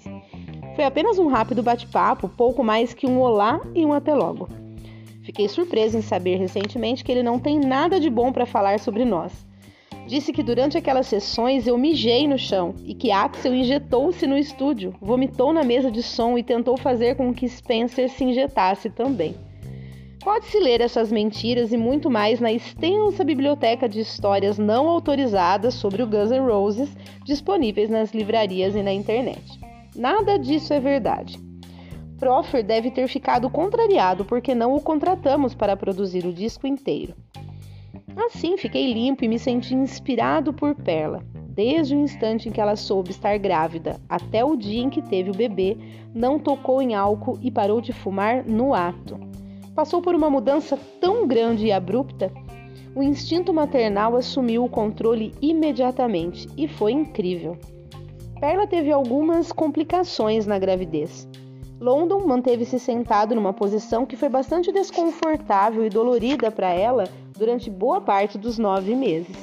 Foi 0.74 0.86
apenas 0.86 1.20
um 1.20 1.27
rápido 1.27 1.62
bate-papo, 1.62 2.29
pouco 2.29 2.63
mais 2.63 2.94
que 2.94 3.05
um 3.05 3.20
olá 3.20 3.62
e 3.75 3.86
um 3.86 3.94
até 3.94 4.15
logo. 4.15 4.48
Fiquei 5.22 5.48
surpresa 5.50 5.98
em 5.98 6.01
saber 6.01 6.38
recentemente 6.38 7.03
que 7.03 7.12
ele 7.12 7.22
não 7.22 7.38
tem 7.38 7.60
nada 7.60 8.00
de 8.00 8.10
bom 8.10 8.32
para 8.32 8.46
falar 8.46 8.79
sobre 8.79 9.05
nós. 9.05 9.46
Disse 10.08 10.32
que 10.32 10.44
durante 10.44 10.78
aquelas 10.78 11.08
sessões 11.08 11.66
eu 11.66 11.78
mijei 11.78 12.28
no 12.28 12.38
chão 12.38 12.76
e 12.86 12.94
que 12.94 13.12
Axel 13.12 13.56
injetou-se 13.56 14.28
no 14.28 14.38
estúdio, 14.38 14.94
vomitou 15.02 15.52
na 15.52 15.64
mesa 15.64 15.90
de 15.90 16.04
som 16.04 16.38
e 16.38 16.44
tentou 16.44 16.78
fazer 16.78 17.16
com 17.16 17.34
que 17.34 17.50
Spencer 17.50 18.10
se 18.10 18.24
injetasse 18.24 18.90
também. 18.90 19.36
Pode-se 20.24 20.60
ler 20.60 20.82
essas 20.82 21.12
mentiras 21.12 21.72
e 21.72 21.78
muito 21.78 22.10
mais 22.10 22.40
na 22.40 22.52
extensa 22.52 23.24
biblioteca 23.24 23.88
de 23.88 24.00
histórias 24.00 24.58
não 24.58 24.88
autorizadas 24.90 25.76
sobre 25.76 26.02
o 26.02 26.08
Guns 26.08 26.32
N' 26.32 26.40
Roses 26.40 26.90
disponíveis 27.24 27.90
nas 27.90 28.12
livrarias 28.12 28.76
e 28.76 28.82
na 28.82 28.92
internet. 28.92 29.44
Nada 29.96 30.38
disso 30.38 30.74
é 30.74 30.80
verdade. 30.80 31.40
Proffer 32.18 32.64
deve 32.64 32.90
ter 32.92 33.08
ficado 33.08 33.50
contrariado 33.50 34.26
porque 34.26 34.56
não 34.56 34.74
o 34.76 34.82
contratamos 34.82 35.54
para 35.54 35.78
produzir 35.78 36.26
o 36.26 36.34
disco 36.34 36.66
inteiro. 36.66 37.14
Assim, 38.15 38.57
fiquei 38.57 38.91
limpo 38.91 39.24
e 39.25 39.27
me 39.27 39.38
senti 39.38 39.75
inspirado 39.75 40.53
por 40.53 40.75
Perla. 40.75 41.24
Desde 41.50 41.95
o 41.95 42.00
instante 42.00 42.50
em 42.50 42.51
que 42.51 42.60
ela 42.60 42.75
soube 42.75 43.12
estar 43.12 43.38
grávida 43.38 44.00
até 44.10 44.43
o 44.43 44.55
dia 44.55 44.81
em 44.81 44.89
que 44.89 45.01
teve 45.01 45.31
o 45.31 45.36
bebê, 45.36 45.77
não 46.13 46.38
tocou 46.38 46.81
em 46.81 46.95
álcool 46.95 47.39
e 47.41 47.50
parou 47.50 47.79
de 47.79 47.93
fumar 47.93 48.43
no 48.45 48.74
ato. 48.74 49.17
Passou 49.74 50.01
por 50.01 50.15
uma 50.15 50.29
mudança 50.29 50.77
tão 51.00 51.27
grande 51.27 51.65
e 51.65 51.72
abrupta, 51.72 52.31
o 52.95 53.03
instinto 53.03 53.53
maternal 53.53 54.15
assumiu 54.15 54.63
o 54.63 54.69
controle 54.69 55.34
imediatamente 55.41 56.48
e 56.55 56.65
foi 56.65 56.93
incrível. 56.93 57.57
Perla 58.39 58.65
teve 58.65 58.89
algumas 58.89 59.51
complicações 59.51 60.48
na 60.48 60.57
gravidez. 60.57 61.27
London 61.77 62.25
manteve-se 62.25 62.79
sentado 62.79 63.36
numa 63.36 63.51
posição 63.51 64.05
que 64.05 64.15
foi 64.15 64.29
bastante 64.29 64.72
desconfortável 64.72 65.86
e 65.86 65.89
dolorida 65.89 66.50
para 66.50 66.69
ela 66.69 67.03
durante 67.36 67.70
boa 67.70 68.01
parte 68.01 68.38
dos 68.38 68.58
nove 68.58 68.96
meses. 68.96 69.36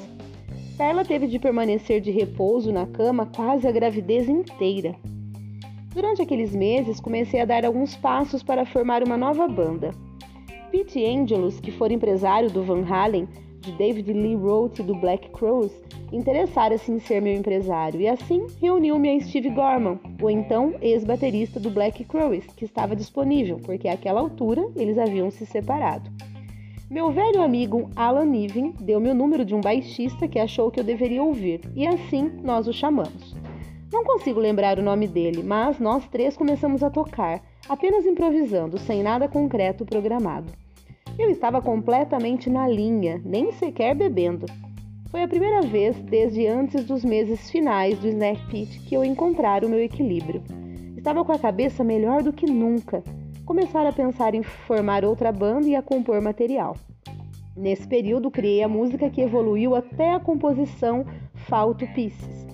Perla 0.76 1.04
teve 1.04 1.26
de 1.26 1.38
permanecer 1.38 2.00
de 2.00 2.10
repouso 2.10 2.72
na 2.72 2.86
cama 2.86 3.26
quase 3.26 3.68
a 3.68 3.72
gravidez 3.72 4.28
inteira. 4.28 4.96
Durante 5.94 6.22
aqueles 6.22 6.54
meses, 6.54 6.98
comecei 6.98 7.40
a 7.40 7.44
dar 7.44 7.66
alguns 7.66 7.94
passos 7.94 8.42
para 8.42 8.64
formar 8.64 9.02
uma 9.02 9.16
nova 9.16 9.46
banda. 9.46 9.90
Pete 10.70 11.04
Angelus, 11.04 11.60
que 11.60 11.70
for 11.70 11.92
empresário 11.92 12.50
do 12.50 12.62
Van 12.62 12.82
Halen, 12.82 13.28
de 13.60 13.72
David 13.72 14.10
Lee 14.10 14.34
Roth 14.34 14.78
e 14.78 14.82
do 14.82 14.94
Black 14.94 15.28
Crowes, 15.30 15.70
interessara-se 16.10 16.90
em 16.90 16.98
ser 16.98 17.20
meu 17.20 17.34
empresário 17.34 18.00
e 18.00 18.08
assim 18.08 18.46
reuniu-me 18.60 19.10
a 19.10 19.20
Steve 19.20 19.50
Gorman, 19.50 20.00
o 20.20 20.30
então 20.30 20.74
ex-baterista 20.80 21.60
do 21.60 21.70
Black 21.70 22.02
Crowes, 22.04 22.46
que 22.56 22.64
estava 22.64 22.96
disponível, 22.96 23.60
porque 23.62 23.86
àquela 23.86 24.20
altura 24.20 24.66
eles 24.74 24.98
haviam 24.98 25.30
se 25.30 25.46
separado. 25.46 26.10
Meu 26.92 27.10
velho 27.10 27.40
amigo 27.40 27.88
Alan 27.96 28.26
Niven 28.26 28.74
deu-me 28.78 29.08
o 29.08 29.14
número 29.14 29.46
de 29.46 29.54
um 29.54 29.62
baixista 29.62 30.28
que 30.28 30.38
achou 30.38 30.70
que 30.70 30.78
eu 30.78 30.84
deveria 30.84 31.22
ouvir, 31.22 31.62
e 31.74 31.86
assim 31.86 32.30
nós 32.42 32.68
o 32.68 32.72
chamamos. 32.72 33.34
Não 33.90 34.04
consigo 34.04 34.38
lembrar 34.38 34.78
o 34.78 34.82
nome 34.82 35.08
dele, 35.08 35.42
mas 35.42 35.78
nós 35.78 36.06
três 36.08 36.36
começamos 36.36 36.82
a 36.82 36.90
tocar, 36.90 37.42
apenas 37.66 38.04
improvisando, 38.04 38.76
sem 38.78 39.02
nada 39.02 39.26
concreto 39.26 39.86
programado. 39.86 40.52
Eu 41.18 41.30
estava 41.30 41.62
completamente 41.62 42.50
na 42.50 42.68
linha, 42.68 43.22
nem 43.24 43.52
sequer 43.52 43.94
bebendo. 43.94 44.44
Foi 45.10 45.22
a 45.22 45.28
primeira 45.28 45.62
vez 45.62 45.96
desde 45.96 46.46
antes 46.46 46.84
dos 46.84 47.02
meses 47.02 47.50
finais 47.50 47.98
do 48.00 48.08
Snack 48.08 48.46
Pit 48.50 48.80
que 48.80 48.94
eu 48.94 49.02
encontrara 49.02 49.66
o 49.66 49.70
meu 49.70 49.80
equilíbrio. 49.82 50.42
Estava 50.94 51.24
com 51.24 51.32
a 51.32 51.38
cabeça 51.38 51.82
melhor 51.82 52.22
do 52.22 52.34
que 52.34 52.44
nunca. 52.44 53.02
Começar 53.44 53.86
a 53.86 53.92
pensar 53.92 54.34
em 54.34 54.42
formar 54.42 55.04
outra 55.04 55.32
banda 55.32 55.66
e 55.66 55.76
a 55.76 55.82
compor 55.82 56.20
material. 56.20 56.76
Nesse 57.56 57.86
período, 57.86 58.30
criei 58.30 58.62
a 58.62 58.68
música 58.68 59.10
que 59.10 59.20
evoluiu 59.20 59.74
até 59.74 60.14
a 60.14 60.20
composição 60.20 61.04
Falto 61.48 61.86
Pieces. 61.94 62.46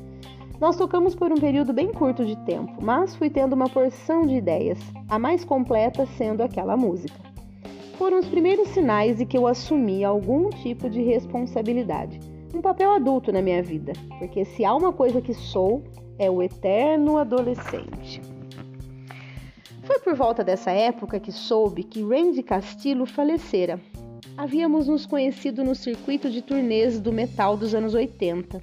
Nós 0.60 0.76
tocamos 0.76 1.14
por 1.14 1.30
um 1.30 1.36
período 1.36 1.72
bem 1.72 1.92
curto 1.92 2.26
de 2.26 2.36
tempo, 2.44 2.82
mas 2.82 3.14
fui 3.14 3.30
tendo 3.30 3.52
uma 3.52 3.68
porção 3.68 4.26
de 4.26 4.34
ideias, 4.34 4.78
a 5.08 5.18
mais 5.18 5.44
completa 5.44 6.04
sendo 6.16 6.42
aquela 6.42 6.76
música 6.76 7.28
foram 7.98 8.20
os 8.20 8.28
primeiros 8.28 8.68
sinais 8.68 9.18
de 9.18 9.26
que 9.26 9.36
eu 9.36 9.44
assumi 9.44 10.04
algum 10.04 10.50
tipo 10.50 10.88
de 10.88 11.02
responsabilidade, 11.02 12.20
um 12.54 12.62
papel 12.62 12.92
adulto 12.92 13.32
na 13.32 13.42
minha 13.42 13.60
vida, 13.60 13.92
porque 14.20 14.44
se 14.44 14.64
há 14.64 14.72
uma 14.72 14.92
coisa 14.92 15.20
que 15.20 15.34
sou, 15.34 15.82
é 16.16 16.30
o 16.30 16.40
eterno 16.40 17.18
adolescente. 17.18 18.22
Foi 19.88 19.98
por 20.00 20.14
volta 20.14 20.44
dessa 20.44 20.70
época 20.70 21.18
que 21.18 21.32
soube 21.32 21.82
que 21.82 22.02
Randy 22.02 22.42
Castillo 22.42 23.06
falecera. 23.06 23.80
Havíamos 24.36 24.86
nos 24.86 25.06
conhecido 25.06 25.64
no 25.64 25.74
circuito 25.74 26.28
de 26.28 26.42
turnês 26.42 27.00
do 27.00 27.10
metal 27.10 27.56
dos 27.56 27.74
anos 27.74 27.94
80. 27.94 28.62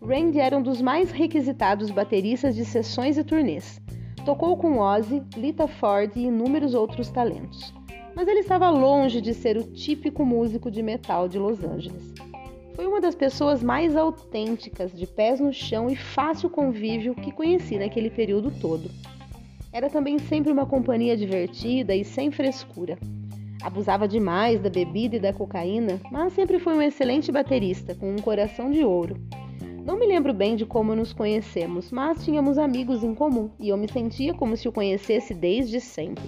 Randy 0.00 0.38
era 0.38 0.58
um 0.58 0.62
dos 0.62 0.82
mais 0.82 1.10
requisitados 1.10 1.90
bateristas 1.90 2.54
de 2.54 2.66
sessões 2.66 3.16
e 3.16 3.24
turnês. 3.24 3.80
Tocou 4.26 4.58
com 4.58 4.78
Ozzy, 4.78 5.22
Lita 5.38 5.66
Ford 5.66 6.12
e 6.14 6.24
inúmeros 6.24 6.74
outros 6.74 7.08
talentos 7.08 7.72
mas 8.18 8.26
ele 8.26 8.40
estava 8.40 8.68
longe 8.68 9.20
de 9.20 9.32
ser 9.32 9.56
o 9.56 9.62
típico 9.62 10.24
músico 10.24 10.72
de 10.72 10.82
metal 10.82 11.28
de 11.28 11.38
Los 11.38 11.62
Angeles. 11.62 12.12
Foi 12.74 12.84
uma 12.84 13.00
das 13.00 13.14
pessoas 13.14 13.62
mais 13.62 13.94
autênticas, 13.94 14.90
de 14.92 15.06
pés 15.06 15.38
no 15.38 15.52
chão 15.52 15.88
e 15.88 15.94
fácil 15.94 16.50
convívio 16.50 17.14
que 17.14 17.30
conheci 17.30 17.78
naquele 17.78 18.10
período 18.10 18.50
todo. 18.60 18.90
Era 19.78 19.88
também 19.88 20.18
sempre 20.18 20.50
uma 20.50 20.66
companhia 20.66 21.16
divertida 21.16 21.94
e 21.94 22.04
sem 22.04 22.32
frescura. 22.32 22.98
Abusava 23.62 24.08
demais 24.08 24.60
da 24.60 24.68
bebida 24.68 25.14
e 25.14 25.20
da 25.20 25.32
cocaína, 25.32 26.00
mas 26.10 26.32
sempre 26.32 26.58
foi 26.58 26.74
um 26.74 26.82
excelente 26.82 27.30
baterista, 27.30 27.94
com 27.94 28.10
um 28.10 28.16
coração 28.16 28.72
de 28.72 28.82
ouro. 28.82 29.16
Não 29.84 29.96
me 29.96 30.04
lembro 30.04 30.34
bem 30.34 30.56
de 30.56 30.66
como 30.66 30.96
nos 30.96 31.12
conhecemos, 31.12 31.92
mas 31.92 32.24
tínhamos 32.24 32.58
amigos 32.58 33.04
em 33.04 33.14
comum 33.14 33.50
e 33.56 33.68
eu 33.68 33.76
me 33.76 33.88
sentia 33.88 34.34
como 34.34 34.56
se 34.56 34.66
o 34.66 34.72
conhecesse 34.72 35.32
desde 35.32 35.80
sempre. 35.80 36.24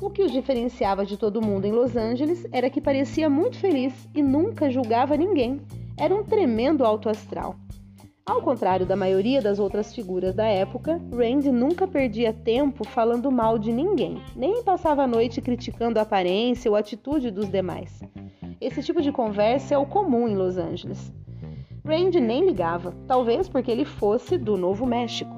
O 0.00 0.10
que 0.10 0.24
os 0.24 0.32
diferenciava 0.32 1.06
de 1.06 1.16
todo 1.16 1.40
mundo 1.40 1.66
em 1.66 1.70
Los 1.72 1.94
Angeles 1.94 2.44
era 2.50 2.68
que 2.68 2.80
parecia 2.80 3.30
muito 3.30 3.56
feliz 3.56 4.08
e 4.12 4.20
nunca 4.20 4.68
julgava 4.68 5.16
ninguém. 5.16 5.60
Era 5.96 6.12
um 6.12 6.24
tremendo 6.24 6.84
alto 6.84 7.08
astral. 7.08 7.54
Ao 8.26 8.40
contrário 8.40 8.86
da 8.86 8.96
maioria 8.96 9.42
das 9.42 9.58
outras 9.58 9.94
figuras 9.94 10.34
da 10.34 10.46
época, 10.46 10.98
Randy 11.12 11.52
nunca 11.52 11.86
perdia 11.86 12.32
tempo 12.32 12.82
falando 12.82 13.30
mal 13.30 13.58
de 13.58 13.70
ninguém, 13.70 14.18
nem 14.34 14.62
passava 14.62 15.02
a 15.02 15.06
noite 15.06 15.42
criticando 15.42 15.98
a 15.98 16.02
aparência 16.02 16.70
ou 16.70 16.76
atitude 16.76 17.30
dos 17.30 17.50
demais. 17.50 18.00
Esse 18.58 18.82
tipo 18.82 19.02
de 19.02 19.12
conversa 19.12 19.74
é 19.74 19.78
o 19.78 19.84
comum 19.84 20.26
em 20.26 20.36
Los 20.36 20.56
Angeles. 20.56 21.12
Randy 21.84 22.18
nem 22.18 22.46
ligava, 22.46 22.94
talvez 23.06 23.46
porque 23.46 23.70
ele 23.70 23.84
fosse 23.84 24.38
do 24.38 24.56
Novo 24.56 24.86
México. 24.86 25.36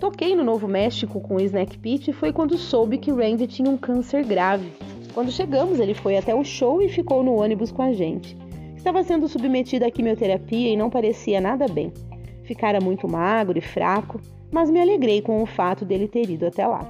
Toquei 0.00 0.34
no 0.34 0.42
Novo 0.42 0.66
México 0.66 1.20
com 1.20 1.34
o 1.34 1.40
Snack 1.42 1.76
Pit 1.76 2.08
e 2.08 2.14
foi 2.14 2.32
quando 2.32 2.56
soube 2.56 2.96
que 2.96 3.12
Randy 3.12 3.46
tinha 3.46 3.68
um 3.68 3.76
câncer 3.76 4.24
grave. 4.24 4.72
Quando 5.12 5.30
chegamos, 5.30 5.78
ele 5.78 5.92
foi 5.92 6.16
até 6.16 6.34
o 6.34 6.42
show 6.42 6.80
e 6.80 6.88
ficou 6.88 7.22
no 7.22 7.34
ônibus 7.34 7.70
com 7.70 7.82
a 7.82 7.92
gente. 7.92 8.34
Estava 8.82 9.04
sendo 9.04 9.28
submetido 9.28 9.84
à 9.84 9.92
quimioterapia 9.92 10.68
e 10.68 10.76
não 10.76 10.90
parecia 10.90 11.40
nada 11.40 11.68
bem. 11.68 11.92
Ficara 12.42 12.80
muito 12.80 13.08
magro 13.08 13.56
e 13.56 13.60
fraco, 13.60 14.20
mas 14.50 14.68
me 14.68 14.80
alegrei 14.80 15.22
com 15.22 15.40
o 15.40 15.46
fato 15.46 15.84
dele 15.84 16.08
ter 16.08 16.28
ido 16.28 16.46
até 16.46 16.66
lá. 16.66 16.80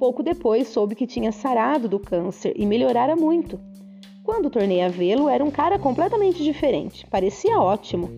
Pouco 0.00 0.20
depois 0.20 0.66
soube 0.66 0.96
que 0.96 1.06
tinha 1.06 1.30
sarado 1.30 1.88
do 1.88 2.00
câncer 2.00 2.54
e 2.56 2.66
melhorara 2.66 3.14
muito. 3.14 3.56
Quando 4.24 4.50
tornei 4.50 4.82
a 4.82 4.88
vê-lo, 4.88 5.28
era 5.28 5.44
um 5.44 5.50
cara 5.52 5.78
completamente 5.78 6.42
diferente, 6.42 7.06
parecia 7.06 7.60
ótimo. 7.60 8.10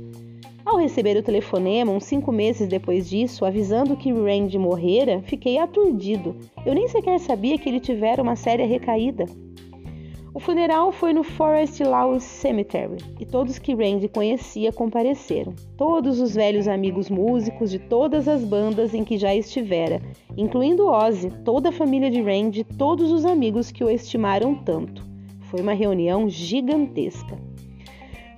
Ao 0.64 0.78
receber 0.78 1.18
o 1.18 1.22
telefonema, 1.22 1.92
uns 1.92 2.04
cinco 2.04 2.32
meses 2.32 2.66
depois 2.66 3.06
disso, 3.06 3.44
avisando 3.44 3.98
que 3.98 4.10
Randy 4.10 4.56
morrera, 4.56 5.20
fiquei 5.26 5.58
aturdido. 5.58 6.34
Eu 6.64 6.74
nem 6.74 6.88
sequer 6.88 7.20
sabia 7.20 7.58
que 7.58 7.68
ele 7.68 7.80
tivera 7.80 8.22
uma 8.22 8.34
séria 8.34 8.66
recaída. 8.66 9.26
O 10.34 10.40
funeral 10.40 10.90
foi 10.92 11.12
no 11.12 11.22
Forest 11.22 11.84
Lawn 11.84 12.18
Cemetery 12.18 12.96
e 13.20 13.26
todos 13.26 13.58
que 13.58 13.74
Randy 13.74 14.08
conhecia 14.08 14.72
compareceram. 14.72 15.52
Todos 15.76 16.20
os 16.20 16.34
velhos 16.34 16.66
amigos 16.66 17.10
músicos 17.10 17.70
de 17.70 17.78
todas 17.78 18.26
as 18.26 18.42
bandas 18.42 18.94
em 18.94 19.04
que 19.04 19.18
já 19.18 19.34
estivera, 19.34 20.00
incluindo 20.34 20.88
Ozzy, 20.88 21.30
toda 21.44 21.68
a 21.68 21.72
família 21.72 22.10
de 22.10 22.22
Randy, 22.22 22.64
todos 22.64 23.12
os 23.12 23.26
amigos 23.26 23.70
que 23.70 23.84
o 23.84 23.90
estimaram 23.90 24.54
tanto. 24.54 25.04
Foi 25.50 25.60
uma 25.60 25.74
reunião 25.74 26.26
gigantesca. 26.30 27.38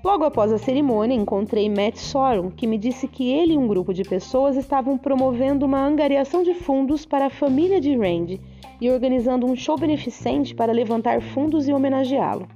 Logo 0.02 0.24
após 0.24 0.52
a 0.52 0.58
cerimônia, 0.58 1.14
encontrei 1.14 1.68
Matt 1.68 1.96
Sorum, 1.96 2.50
que 2.50 2.66
me 2.66 2.76
disse 2.76 3.06
que 3.06 3.30
ele 3.30 3.54
e 3.54 3.58
um 3.58 3.68
grupo 3.68 3.94
de 3.94 4.02
pessoas 4.02 4.56
estavam 4.56 4.98
promovendo 4.98 5.64
uma 5.64 5.86
angariação 5.86 6.42
de 6.42 6.54
fundos 6.54 7.06
para 7.06 7.26
a 7.26 7.30
família 7.30 7.80
de 7.80 7.96
Randy 7.96 8.40
e 8.80 8.90
organizando 8.90 9.46
um 9.46 9.54
show 9.56 9.76
beneficente 9.78 10.54
para 10.54 10.72
levantar 10.72 11.20
fundos 11.20 11.68
e 11.68 11.72
homenageá-lo. 11.72 12.48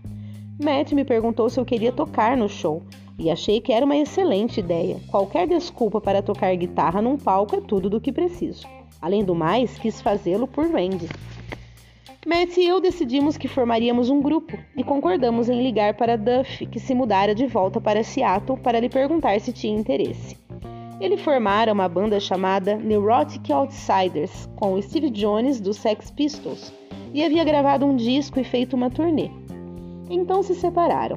Matt 0.62 0.92
me 0.92 1.04
perguntou 1.04 1.48
se 1.48 1.60
eu 1.60 1.64
queria 1.64 1.92
tocar 1.92 2.36
no 2.36 2.48
show 2.48 2.82
e 3.18 3.30
achei 3.30 3.60
que 3.60 3.72
era 3.72 3.84
uma 3.84 3.96
excelente 3.96 4.60
ideia. 4.60 4.96
Qualquer 5.08 5.46
desculpa 5.46 6.00
para 6.00 6.22
tocar 6.22 6.54
guitarra 6.56 7.02
num 7.02 7.16
palco 7.16 7.56
é 7.56 7.60
tudo 7.60 7.90
do 7.90 8.00
que 8.00 8.12
preciso. 8.12 8.66
Além 9.00 9.24
do 9.24 9.34
mais, 9.34 9.78
quis 9.78 10.00
fazê-lo 10.00 10.46
por 10.46 10.66
Randy. 10.66 11.08
Matt 12.26 12.56
e 12.56 12.66
eu 12.66 12.80
decidimos 12.80 13.36
que 13.36 13.48
formaríamos 13.48 14.10
um 14.10 14.20
grupo 14.20 14.58
e 14.76 14.84
concordamos 14.84 15.48
em 15.48 15.62
ligar 15.62 15.94
para 15.94 16.16
Duff, 16.16 16.66
que 16.66 16.80
se 16.80 16.94
mudara 16.94 17.34
de 17.34 17.46
volta 17.46 17.80
para 17.80 18.02
Seattle, 18.02 18.58
para 18.58 18.80
lhe 18.80 18.88
perguntar 18.88 19.40
se 19.40 19.52
tinha 19.52 19.78
interesse. 19.78 20.36
Ele 21.00 21.16
formara 21.16 21.72
uma 21.72 21.88
banda 21.88 22.18
chamada 22.18 22.74
Neurotic 22.76 23.50
Outsiders, 23.52 24.48
com 24.56 24.80
Steve 24.82 25.10
Jones 25.10 25.60
dos 25.60 25.76
Sex 25.76 26.10
Pistols, 26.10 26.72
e 27.14 27.24
havia 27.24 27.44
gravado 27.44 27.86
um 27.86 27.94
disco 27.94 28.40
e 28.40 28.44
feito 28.44 28.74
uma 28.74 28.90
turnê. 28.90 29.30
Então 30.10 30.42
se 30.42 30.54
separaram. 30.56 31.16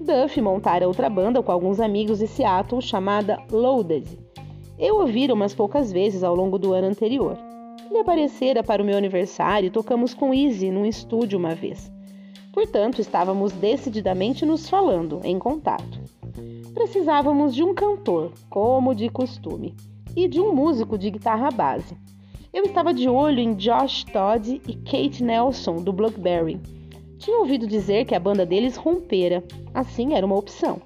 Duff 0.00 0.40
montara 0.40 0.88
outra 0.88 1.10
banda 1.10 1.42
com 1.42 1.52
alguns 1.52 1.78
amigos 1.78 2.20
de 2.20 2.26
Seattle 2.26 2.80
chamada 2.80 3.38
Loaded. 3.50 4.18
Eu 4.78 4.96
ouvira 4.96 5.34
umas 5.34 5.54
poucas 5.54 5.92
vezes 5.92 6.22
ao 6.22 6.34
longo 6.34 6.58
do 6.58 6.72
ano 6.72 6.86
anterior. 6.86 7.36
Ele 7.90 7.98
aparecera 7.98 8.62
para 8.62 8.82
o 8.82 8.86
meu 8.86 8.96
aniversário 8.96 9.66
e 9.66 9.70
tocamos 9.70 10.14
com 10.14 10.32
Easy 10.32 10.70
num 10.70 10.86
estúdio 10.86 11.38
uma 11.38 11.54
vez. 11.54 11.90
Portanto, 12.52 13.00
estávamos 13.00 13.52
decididamente 13.52 14.46
nos 14.46 14.68
falando, 14.70 15.20
em 15.24 15.38
contato. 15.38 15.97
Precisávamos 16.78 17.56
de 17.56 17.64
um 17.64 17.74
cantor, 17.74 18.30
como 18.48 18.94
de 18.94 19.08
costume, 19.08 19.74
e 20.14 20.28
de 20.28 20.40
um 20.40 20.54
músico 20.54 20.96
de 20.96 21.10
guitarra 21.10 21.50
base. 21.50 21.98
Eu 22.54 22.62
estava 22.62 22.94
de 22.94 23.08
olho 23.08 23.40
em 23.40 23.52
Josh 23.54 24.04
Todd 24.04 24.62
e 24.64 24.74
Kate 24.76 25.24
Nelson, 25.24 25.82
do 25.82 25.92
Blackberry. 25.92 26.60
Tinha 27.18 27.36
ouvido 27.36 27.66
dizer 27.66 28.04
que 28.04 28.14
a 28.14 28.20
banda 28.20 28.46
deles 28.46 28.76
rompera, 28.76 29.42
assim 29.74 30.14
era 30.14 30.24
uma 30.24 30.36
opção. 30.36 30.80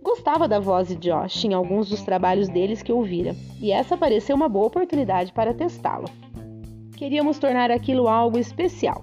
Gostava 0.00 0.46
da 0.46 0.60
voz 0.60 0.86
de 0.86 0.94
Josh 0.94 1.44
em 1.44 1.52
alguns 1.52 1.88
dos 1.88 2.04
trabalhos 2.04 2.48
deles 2.48 2.80
que 2.80 2.92
ouvira, 2.92 3.34
e 3.60 3.72
essa 3.72 3.96
pareceu 3.96 4.36
uma 4.36 4.48
boa 4.48 4.66
oportunidade 4.66 5.32
para 5.32 5.52
testá-lo. 5.52 6.06
Queríamos 6.96 7.40
tornar 7.40 7.72
aquilo 7.72 8.06
algo 8.06 8.38
especial. 8.38 9.02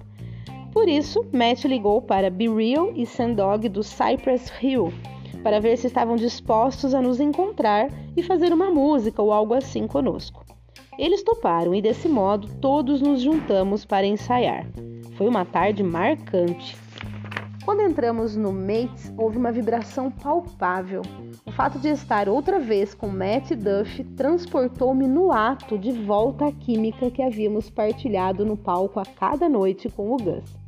Por 0.72 0.88
isso, 0.88 1.26
Matt 1.30 1.66
ligou 1.66 2.00
para 2.00 2.30
Be 2.30 2.48
Real 2.48 2.90
e 2.96 3.04
Sandog 3.04 3.68
do 3.68 3.82
Cypress 3.82 4.50
Hill 4.62 4.90
para 5.42 5.60
ver 5.60 5.76
se 5.76 5.86
estavam 5.86 6.16
dispostos 6.16 6.94
a 6.94 7.02
nos 7.02 7.20
encontrar 7.20 7.88
e 8.16 8.22
fazer 8.22 8.52
uma 8.52 8.70
música 8.70 9.20
ou 9.20 9.32
algo 9.32 9.54
assim 9.54 9.86
conosco. 9.86 10.44
Eles 10.98 11.22
toparam 11.22 11.74
e 11.74 11.82
desse 11.82 12.08
modo 12.08 12.48
todos 12.60 13.00
nos 13.00 13.20
juntamos 13.20 13.84
para 13.84 14.06
ensaiar. 14.06 14.66
Foi 15.16 15.26
uma 15.26 15.44
tarde 15.44 15.82
marcante. 15.82 16.76
Quando 17.64 17.82
entramos 17.82 18.36
no 18.36 18.52
Mates, 18.52 19.12
houve 19.16 19.38
uma 19.38 19.52
vibração 19.52 20.10
palpável. 20.10 21.02
O 21.46 21.52
fato 21.52 21.78
de 21.78 21.88
estar 21.88 22.28
outra 22.28 22.58
vez 22.58 22.92
com 22.92 23.06
Matt 23.06 23.52
Duff 23.52 24.02
transportou-me 24.16 25.06
no 25.06 25.30
ato 25.30 25.78
de 25.78 25.92
volta 25.92 26.46
à 26.46 26.52
química 26.52 27.10
que 27.10 27.22
havíamos 27.22 27.70
partilhado 27.70 28.44
no 28.44 28.56
palco 28.56 28.98
a 28.98 29.04
cada 29.04 29.48
noite 29.48 29.88
com 29.88 30.12
o 30.12 30.16
Gus. 30.16 30.61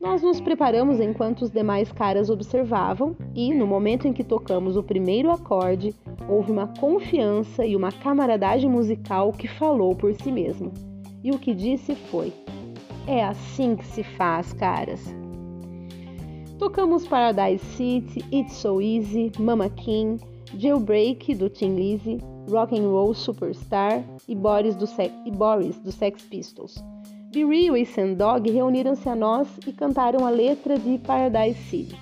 Nós 0.00 0.22
nos 0.22 0.40
preparamos 0.40 0.98
enquanto 0.98 1.42
os 1.42 1.50
demais 1.50 1.92
caras 1.92 2.30
observavam 2.30 3.14
e, 3.34 3.52
no 3.52 3.66
momento 3.66 4.08
em 4.08 4.14
que 4.14 4.24
tocamos 4.24 4.74
o 4.74 4.82
primeiro 4.82 5.30
acorde, 5.30 5.94
houve 6.26 6.50
uma 6.50 6.66
confiança 6.66 7.66
e 7.66 7.76
uma 7.76 7.92
camaradagem 7.92 8.70
musical 8.70 9.30
que 9.30 9.46
falou 9.46 9.94
por 9.94 10.14
si 10.14 10.32
mesmo. 10.32 10.72
E 11.22 11.30
o 11.30 11.38
que 11.38 11.54
disse 11.54 11.94
foi: 11.94 12.32
É 13.06 13.22
assim 13.22 13.76
que 13.76 13.86
se 13.86 14.02
faz, 14.02 14.54
caras. 14.54 15.04
Tocamos 16.58 17.06
Paradise 17.06 17.64
City, 17.76 18.24
It's 18.32 18.54
So 18.54 18.80
Easy, 18.80 19.30
Mama 19.38 19.68
King, 19.68 20.18
Jailbreak 20.56 21.34
do 21.34 21.50
Tim 21.50 21.74
Lizzy, 21.74 22.18
Rock 22.50 22.78
and 22.78 22.88
Roll 22.88 23.12
Superstar 23.12 24.02
e 24.26 24.34
Boris 24.34 24.74
do, 24.76 24.86
Se 24.86 25.10
e 25.26 25.30
Boris 25.30 25.78
do 25.78 25.92
Sex 25.92 26.22
Pistols. 26.24 26.82
Be 27.32 27.44
Real 27.44 27.76
e 27.76 27.86
Sandog 27.86 28.50
reuniram-se 28.50 29.08
a 29.08 29.14
nós 29.14 29.46
e 29.64 29.72
cantaram 29.72 30.26
a 30.26 30.30
letra 30.30 30.76
de 30.76 30.98
Paradise 30.98 31.60
City. 31.68 31.96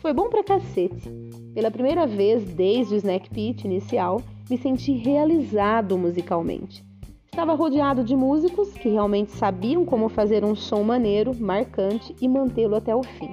Foi 0.00 0.14
bom 0.14 0.30
pra 0.30 0.42
cacete. 0.42 1.10
Pela 1.52 1.70
primeira 1.70 2.06
vez 2.06 2.42
desde 2.54 2.94
o 2.94 2.96
Snack 2.96 3.28
Pit 3.28 3.66
inicial, 3.66 4.22
me 4.48 4.56
senti 4.56 4.92
realizado 4.92 5.98
musicalmente. 5.98 6.82
Estava 7.30 7.52
rodeado 7.52 8.02
de 8.02 8.16
músicos 8.16 8.72
que 8.72 8.88
realmente 8.88 9.32
sabiam 9.32 9.84
como 9.84 10.08
fazer 10.08 10.42
um 10.42 10.54
som 10.54 10.82
maneiro, 10.82 11.38
marcante 11.38 12.16
e 12.18 12.26
mantê-lo 12.26 12.74
até 12.74 12.96
o 12.96 13.02
fim. 13.02 13.28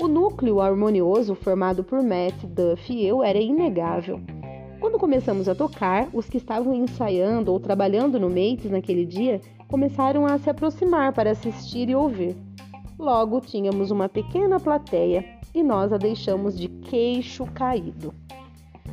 O 0.00 0.06
núcleo 0.06 0.60
harmonioso 0.60 1.34
formado 1.34 1.82
por 1.82 2.00
Matt, 2.00 2.44
Duff 2.44 2.92
e 2.92 3.04
eu 3.04 3.24
era 3.24 3.40
inegável. 3.40 4.20
Quando 4.78 4.98
começamos 4.98 5.48
a 5.48 5.54
tocar, 5.54 6.08
os 6.12 6.28
que 6.28 6.36
estavam 6.36 6.74
ensaiando 6.74 7.50
ou 7.50 7.58
trabalhando 7.58 8.20
no 8.20 8.28
Mates 8.28 8.70
naquele 8.70 9.04
dia 9.04 9.40
começaram 9.68 10.26
a 10.26 10.38
se 10.38 10.50
aproximar 10.50 11.12
para 11.12 11.30
assistir 11.30 11.88
e 11.88 11.94
ouvir. 11.94 12.36
Logo 12.98 13.40
tínhamos 13.40 13.90
uma 13.90 14.08
pequena 14.08 14.60
plateia 14.60 15.24
e 15.54 15.62
nós 15.62 15.92
a 15.92 15.96
deixamos 15.96 16.58
de 16.58 16.68
queixo 16.68 17.44
caído. 17.46 18.12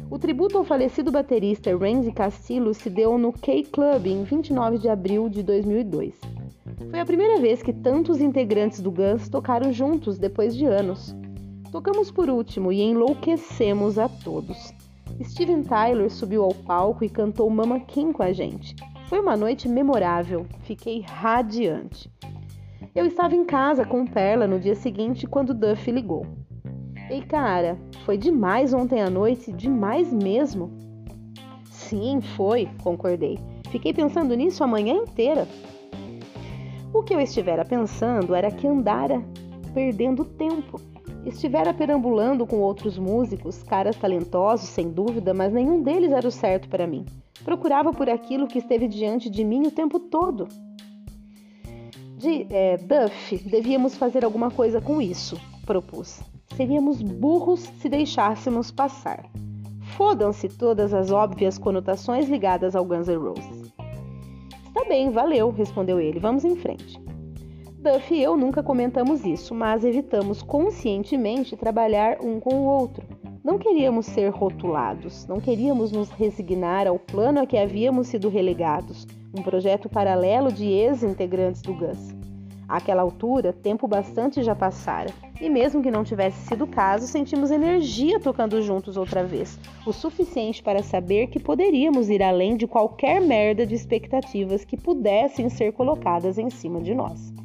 O 0.10 0.20
tributo 0.20 0.58
ao 0.58 0.64
falecido 0.64 1.12
baterista 1.12 1.76
Randy 1.76 2.12
Castillo 2.12 2.74
se 2.74 2.90
deu 2.90 3.18
no 3.18 3.32
K-Club 3.32 4.08
em 4.08 4.24
29 4.24 4.78
de 4.78 4.90
abril 4.90 5.30
de 5.30 5.42
2002. 5.42 6.20
Foi 6.90 7.00
a 7.00 7.06
primeira 7.06 7.40
vez 7.40 7.64
que 7.64 7.72
tantos 7.72 8.20
integrantes 8.20 8.82
do 8.82 8.92
Guns 8.92 9.30
tocaram 9.30 9.72
juntos 9.72 10.18
depois 10.18 10.56
de 10.56 10.66
anos. 10.66 11.16
Tocamos 11.72 12.12
por 12.12 12.30
último 12.30 12.72
e 12.72 12.82
enlouquecemos 12.82 13.98
a 13.98 14.10
todos. 14.10 14.74
Steven 15.24 15.64
Tyler 15.64 16.12
subiu 16.12 16.44
ao 16.44 16.54
palco 16.54 17.06
e 17.06 17.10
cantou 17.10 17.50
Mama 17.50 17.80
King 17.80 18.12
com 18.12 18.24
a 18.24 18.34
gente. 18.34 18.76
Foi 19.12 19.20
uma 19.20 19.36
noite 19.36 19.68
memorável, 19.68 20.46
fiquei 20.62 21.02
radiante. 21.02 22.10
Eu 22.96 23.06
estava 23.06 23.36
em 23.36 23.44
casa 23.44 23.84
com 23.84 24.08
Perla 24.08 24.48
no 24.48 24.58
dia 24.58 24.74
seguinte 24.74 25.28
quando 25.28 25.54
Duff 25.54 25.92
ligou. 25.92 26.26
Ei, 27.10 27.22
cara, 27.22 27.78
foi 28.06 28.18
demais 28.18 28.74
ontem 28.74 29.02
à 29.02 29.10
noite, 29.10 29.52
demais 29.52 30.14
mesmo. 30.14 30.72
Sim, 31.66 32.22
foi, 32.22 32.70
concordei. 32.82 33.38
Fiquei 33.70 33.94
pensando 33.94 34.34
nisso 34.34 34.64
a 34.64 34.68
manhã 34.68 34.94
inteira. 34.94 35.46
O 36.94 37.04
que 37.04 37.14
eu 37.14 37.20
estivera 37.20 37.66
pensando 37.66 38.34
era 38.34 38.50
que 38.50 38.66
andara 38.66 39.22
perdendo 39.74 40.24
tempo. 40.24 40.80
Estivera 41.26 41.74
perambulando 41.74 42.48
com 42.48 42.58
outros 42.58 42.98
músicos, 42.98 43.62
caras 43.62 43.96
talentosos, 43.96 44.70
sem 44.70 44.90
dúvida, 44.90 45.34
mas 45.34 45.54
nenhum 45.54 45.84
deles 45.84 46.12
era 46.12 46.28
o 46.28 46.32
certo 46.32 46.68
para 46.68 46.88
mim. 46.88 47.06
Procurava 47.44 47.94
por 47.94 48.10
aquilo 48.10 48.48
que 48.48 48.58
esteve 48.58 48.88
diante 48.88 49.30
de 49.30 49.44
mim 49.44 49.68
o 49.68 49.72
tempo 49.72 50.00
todo. 50.00 50.48
De 52.18 52.48
é, 52.50 52.78
Duff, 52.78 53.38
devíamos 53.50 53.96
fazer 53.96 54.26
alguma 54.26 54.50
coisa 54.50 54.82
com 54.82 55.02
isso, 55.02 55.40
propus. 55.66 56.22
Seríamos 56.56 57.02
burros 57.02 57.62
se 57.80 57.88
deixássemos 57.88 58.72
passar. 58.72 59.30
Fodam-se 59.96 60.48
todas 60.50 60.94
as 60.94 61.12
óbvias 61.12 61.58
conotações 61.58 62.28
ligadas 62.30 62.76
ao 62.76 62.86
Guns 62.86 63.08
N' 63.08 63.18
Roses. 63.18 63.74
Tá 64.74 64.86
bem, 64.88 65.12
valeu, 65.12 65.52
respondeu 65.52 66.00
ele. 66.00 66.20
Vamos 66.20 66.46
em 66.46 66.56
frente. 66.56 67.00
Duff 67.82 68.14
e 68.14 68.22
eu 68.22 68.38
nunca 68.38 68.62
comentamos 68.62 69.26
isso, 69.26 69.56
mas 69.56 69.84
evitamos 69.84 70.44
conscientemente 70.44 71.58
trabalhar 71.58 72.22
um 72.22 72.40
com 72.40 72.54
o 72.54 72.66
outro. 72.66 73.04
Não 73.44 73.58
queríamos 73.58 74.06
ser 74.06 74.30
rotulados, 74.30 75.26
não 75.26 75.40
queríamos 75.40 75.92
nos 75.92 76.12
resignar 76.12 76.86
ao 76.86 77.00
plano 77.00 77.42
a 77.42 77.46
que 77.48 77.58
havíamos 77.58 78.06
sido 78.06 78.30
relegados, 78.30 79.08
um 79.36 79.42
projeto 79.42 79.90
paralelo 79.90 80.52
de 80.52 80.68
ex-integrantes 80.68 81.64
do 81.64 81.74
GUS. 81.74 82.14
Àquela 82.70 83.02
altura, 83.02 83.52
tempo 83.52 83.88
bastante 83.88 84.44
já 84.44 84.54
passara, 84.54 85.10
e 85.42 85.50
mesmo 85.50 85.82
que 85.82 85.90
não 85.90 86.04
tivesse 86.04 86.38
sido 86.46 86.66
o 86.66 86.68
caso, 86.68 87.08
sentimos 87.08 87.50
energia 87.50 88.20
tocando 88.20 88.62
juntos 88.62 88.96
outra 88.96 89.24
vez, 89.24 89.60
o 89.88 89.92
suficiente 89.92 90.62
para 90.62 90.84
saber 90.84 91.28
que 91.28 91.40
poderíamos 91.40 92.12
ir 92.12 92.22
além 92.22 92.56
de 92.56 92.68
qualquer 92.68 93.20
merda 93.20 93.66
de 93.66 93.74
expectativas 93.74 94.64
que 94.64 94.78
pudessem 94.78 95.50
ser 95.50 95.74
colocadas 95.74 96.38
em 96.38 96.52
cima 96.52 96.80
de 96.80 96.94
nós. 96.94 97.41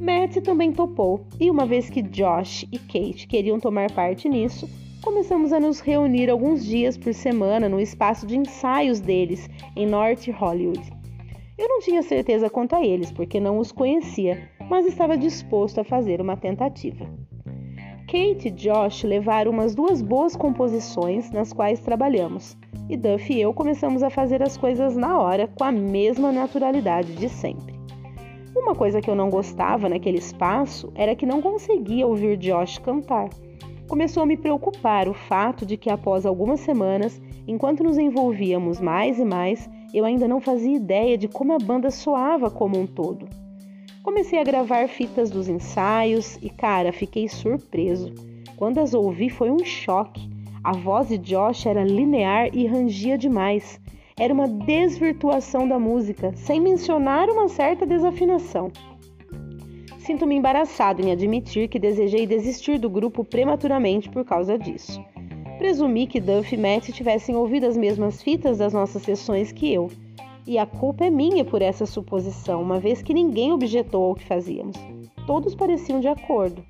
Matt 0.00 0.36
também 0.44 0.72
topou, 0.72 1.26
e 1.40 1.50
uma 1.50 1.66
vez 1.66 1.90
que 1.90 2.02
Josh 2.02 2.64
e 2.70 2.78
Kate 2.78 3.26
queriam 3.26 3.58
tomar 3.58 3.90
parte 3.90 4.28
nisso, 4.28 4.68
começamos 5.02 5.52
a 5.52 5.58
nos 5.58 5.80
reunir 5.80 6.30
alguns 6.30 6.64
dias 6.64 6.96
por 6.96 7.12
semana 7.12 7.68
no 7.68 7.80
espaço 7.80 8.24
de 8.24 8.36
ensaios 8.36 9.00
deles 9.00 9.50
em 9.74 9.86
North 9.86 10.28
Hollywood. 10.28 10.80
Eu 11.58 11.68
não 11.68 11.80
tinha 11.80 12.00
certeza 12.02 12.48
quanto 12.48 12.76
a 12.76 12.84
eles, 12.84 13.10
porque 13.10 13.40
não 13.40 13.58
os 13.58 13.72
conhecia, 13.72 14.48
mas 14.70 14.86
estava 14.86 15.18
disposto 15.18 15.80
a 15.80 15.84
fazer 15.84 16.20
uma 16.20 16.36
tentativa. 16.36 17.04
Kate 18.06 18.48
e 18.48 18.50
Josh 18.52 19.02
levaram 19.02 19.50
umas 19.50 19.74
duas 19.74 20.00
boas 20.00 20.36
composições 20.36 21.32
nas 21.32 21.52
quais 21.52 21.80
trabalhamos, 21.80 22.56
e 22.88 22.96
Duff 22.96 23.32
e 23.32 23.40
eu 23.40 23.52
começamos 23.52 24.04
a 24.04 24.10
fazer 24.10 24.44
as 24.44 24.56
coisas 24.56 24.96
na 24.96 25.18
hora 25.18 25.48
com 25.48 25.64
a 25.64 25.72
mesma 25.72 26.30
naturalidade 26.30 27.16
de 27.16 27.28
sempre. 27.28 27.77
Uma 28.54 28.74
coisa 28.74 29.00
que 29.00 29.10
eu 29.10 29.14
não 29.14 29.30
gostava 29.30 29.88
naquele 29.88 30.18
espaço 30.18 30.92
era 30.94 31.14
que 31.14 31.26
não 31.26 31.40
conseguia 31.40 32.06
ouvir 32.06 32.36
Josh 32.36 32.78
cantar. 32.78 33.28
Começou 33.88 34.22
a 34.22 34.26
me 34.26 34.36
preocupar 34.36 35.08
o 35.08 35.14
fato 35.14 35.64
de 35.64 35.76
que 35.76 35.88
após 35.88 36.26
algumas 36.26 36.60
semanas, 36.60 37.20
enquanto 37.46 37.82
nos 37.82 37.96
envolvíamos 37.96 38.80
mais 38.80 39.18
e 39.18 39.24
mais, 39.24 39.68
eu 39.94 40.04
ainda 40.04 40.28
não 40.28 40.40
fazia 40.40 40.76
ideia 40.76 41.16
de 41.16 41.28
como 41.28 41.54
a 41.54 41.58
banda 41.58 41.90
soava 41.90 42.50
como 42.50 42.78
um 42.78 42.86
todo. 42.86 43.26
Comecei 44.02 44.38
a 44.38 44.44
gravar 44.44 44.88
fitas 44.88 45.30
dos 45.30 45.48
ensaios 45.48 46.38
e, 46.42 46.50
cara, 46.50 46.92
fiquei 46.92 47.28
surpreso. 47.28 48.12
Quando 48.56 48.78
as 48.78 48.92
ouvi 48.94 49.30
foi 49.30 49.50
um 49.50 49.64
choque. 49.64 50.28
A 50.62 50.72
voz 50.72 51.08
de 51.08 51.18
Josh 51.18 51.66
era 51.66 51.84
linear 51.84 52.50
e 52.52 52.66
rangia 52.66 53.16
demais. 53.16 53.80
Era 54.18 54.34
uma 54.34 54.48
desvirtuação 54.48 55.68
da 55.68 55.78
música, 55.78 56.32
sem 56.34 56.60
mencionar 56.60 57.30
uma 57.30 57.48
certa 57.48 57.86
desafinação. 57.86 58.72
Sinto-me 60.00 60.34
embaraçado 60.34 61.00
em 61.00 61.12
admitir 61.12 61.68
que 61.68 61.78
desejei 61.78 62.26
desistir 62.26 62.78
do 62.78 62.90
grupo 62.90 63.24
prematuramente 63.24 64.08
por 64.08 64.24
causa 64.24 64.58
disso. 64.58 65.00
Presumi 65.58 66.06
que 66.06 66.20
Duff 66.20 66.52
e 66.52 66.58
Matt 66.58 66.88
tivessem 66.90 67.36
ouvido 67.36 67.66
as 67.66 67.76
mesmas 67.76 68.20
fitas 68.20 68.58
das 68.58 68.72
nossas 68.72 69.02
sessões 69.02 69.52
que 69.52 69.72
eu, 69.72 69.88
e 70.46 70.58
a 70.58 70.66
culpa 70.66 71.04
é 71.04 71.10
minha 71.10 71.44
por 71.44 71.62
essa 71.62 71.86
suposição, 71.86 72.60
uma 72.60 72.80
vez 72.80 73.02
que 73.02 73.14
ninguém 73.14 73.52
objetou 73.52 74.02
ao 74.02 74.14
que 74.14 74.24
fazíamos. 74.24 74.76
Todos 75.26 75.54
pareciam 75.54 76.00
de 76.00 76.08
acordo. 76.08 76.64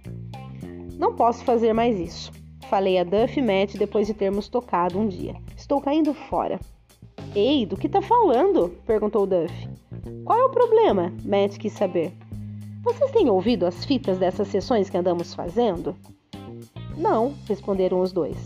Não 0.98 1.14
posso 1.14 1.44
fazer 1.44 1.72
mais 1.72 1.98
isso, 1.98 2.32
falei 2.68 2.98
a 2.98 3.04
Duff 3.04 3.38
e 3.38 3.42
Matt 3.42 3.76
depois 3.76 4.06
de 4.06 4.12
termos 4.12 4.48
tocado 4.48 4.98
um 4.98 5.06
dia. 5.06 5.36
Estou 5.56 5.80
caindo 5.80 6.12
fora. 6.12 6.58
Ei, 7.40 7.64
do 7.64 7.76
que 7.76 7.88
tá 7.88 8.02
falando? 8.02 8.70
perguntou 8.84 9.24
Duff. 9.24 9.68
Qual 10.24 10.36
é 10.36 10.44
o 10.44 10.50
problema? 10.50 11.12
Matt 11.24 11.56
quis 11.56 11.72
saber. 11.72 12.12
Vocês 12.82 13.12
têm 13.12 13.30
ouvido 13.30 13.64
as 13.64 13.84
fitas 13.84 14.18
dessas 14.18 14.48
sessões 14.48 14.90
que 14.90 14.96
andamos 14.96 15.34
fazendo? 15.34 15.94
Não, 16.96 17.32
responderam 17.46 18.00
os 18.00 18.10
dois. 18.10 18.36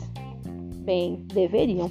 Bem, 0.84 1.24
deveriam. 1.32 1.90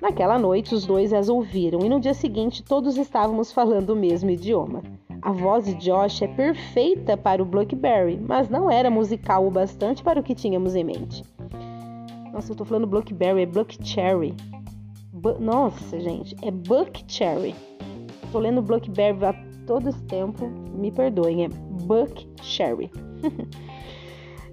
Naquela 0.00 0.38
noite, 0.38 0.74
os 0.74 0.86
dois 0.86 1.12
as 1.12 1.28
ouviram 1.28 1.80
e 1.84 1.88
no 1.90 2.00
dia 2.00 2.14
seguinte 2.14 2.62
todos 2.62 2.96
estávamos 2.96 3.52
falando 3.52 3.90
o 3.90 3.96
mesmo 3.96 4.30
idioma. 4.30 4.82
A 5.20 5.32
voz 5.32 5.66
de 5.66 5.74
Josh 5.74 6.22
é 6.22 6.28
perfeita 6.28 7.14
para 7.14 7.42
o 7.42 7.46
Blackberry, 7.46 8.16
mas 8.16 8.48
não 8.48 8.70
era 8.70 8.90
musical 8.90 9.46
o 9.46 9.50
bastante 9.50 10.02
para 10.02 10.18
o 10.18 10.22
que 10.22 10.34
tínhamos 10.34 10.74
em 10.74 10.82
mente. 10.82 11.22
Nossa, 12.32 12.52
eu 12.52 12.56
tô 12.56 12.64
falando 12.64 12.86
Blackberry, 12.86 13.42
é 13.42 13.46
Blackcherry. 13.46 14.34
Nossa, 15.38 16.00
gente, 16.00 16.36
é 16.42 16.50
Buckcherry. 16.50 17.54
Tô 18.32 18.38
lendo 18.38 18.62
Blackberry 18.62 19.24
há 19.24 19.34
todo 19.66 19.88
esse 19.88 20.02
tempo, 20.04 20.48
me 20.48 20.90
perdoem, 20.90 21.44
é 21.44 21.48
Buckcherry. 21.48 22.90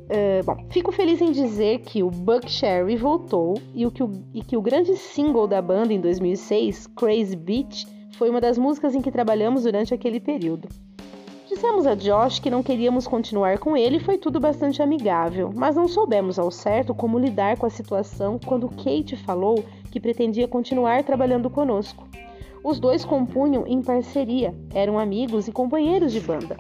Uh, 0.03 0.43
bom, 0.45 0.65
fico 0.69 0.91
feliz 0.91 1.21
em 1.21 1.32
dizer 1.32 1.80
que 1.80 2.03
o 2.03 2.10
Buck 2.10 2.49
Cherry 2.49 2.95
voltou 2.97 3.56
e, 3.73 3.86
o 3.86 3.91
que 3.91 4.03
o, 4.03 4.12
e 4.34 4.41
que 4.41 4.58
o 4.58 4.62
grande 4.62 4.95
single 4.95 5.47
da 5.47 5.62
banda 5.62 5.93
em 5.93 6.01
2006, 6.01 6.88
Crazy 6.95 7.36
Beach, 7.36 7.88
foi 8.17 8.30
uma 8.30 8.41
das 8.41 8.58
músicas 8.58 8.95
em 8.95 9.01
que 9.01 9.12
trabalhamos 9.12 9.63
durante 9.63 9.93
aquele 9.93 10.19
período. 10.19 10.67
Dissemos 11.58 11.88
a 11.88 11.96
Josh 11.96 12.38
que 12.38 12.52
não 12.52 12.62
queríamos 12.62 13.08
continuar 13.08 13.58
com 13.58 13.76
ele 13.76 13.98
e 13.98 14.00
foi 14.00 14.15
tudo 14.15 14.39
bastante 14.39 14.80
amigável, 14.80 15.52
mas 15.56 15.76
não 15.76 15.88
soubemos 15.88 16.38
ao 16.38 16.52
certo 16.52 16.93
como 16.93 17.17
lidar 17.17 17.58
com 17.58 17.65
a 17.65 17.70
situação 17.72 18.38
quando 18.38 18.70
Kate 18.70 19.15
falou 19.15 19.65
que 19.91 20.00
pretendia 20.00 20.48
continuar 20.48 21.04
trabalhando 21.04 21.50
conosco. 21.50 22.08
Os 22.63 22.80
dois 22.80 23.04
compunham 23.04 23.65
em 23.65 23.82
parceria, 23.82 24.54
eram 24.72 25.00
amigos 25.00 25.48
e 25.48 25.52
companheiros 25.52 26.13
de 26.13 26.20
banda. 26.20 26.56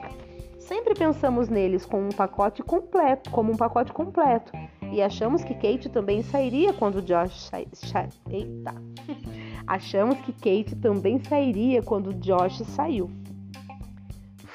Sempre 0.57 0.95
pensamos 0.95 1.47
neles 1.47 1.85
como 1.85 2.07
um 2.07 2.11
pacote 2.11 2.63
completo, 2.63 3.29
como 3.29 3.51
um 3.51 3.55
pacote 3.55 3.93
completo, 3.93 4.51
e 4.91 4.99
achamos 4.99 5.43
que 5.43 5.53
Kate 5.53 5.89
também 5.89 6.23
sairia 6.23 6.73
quando 6.73 7.03
Josh 7.03 7.51
sa... 7.71 8.07
Eita. 8.31 8.73
Achamos 9.67 10.17
que 10.21 10.31
Kate 10.31 10.75
também 10.75 11.19
sairia 11.19 11.83
quando 11.83 12.15
Josh 12.15 12.63
saiu. 12.69 13.11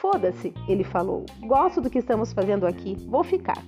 Foda-se, 0.03 0.53
ele 0.67 0.83
falou. 0.83 1.25
Gosto 1.43 1.81
do 1.81 1.89
que 1.89 2.01
estamos 2.01 2.33
fazendo 2.33 2.67
aqui, 2.67 2.97
vou 3.09 3.23
ficar. 3.23 3.63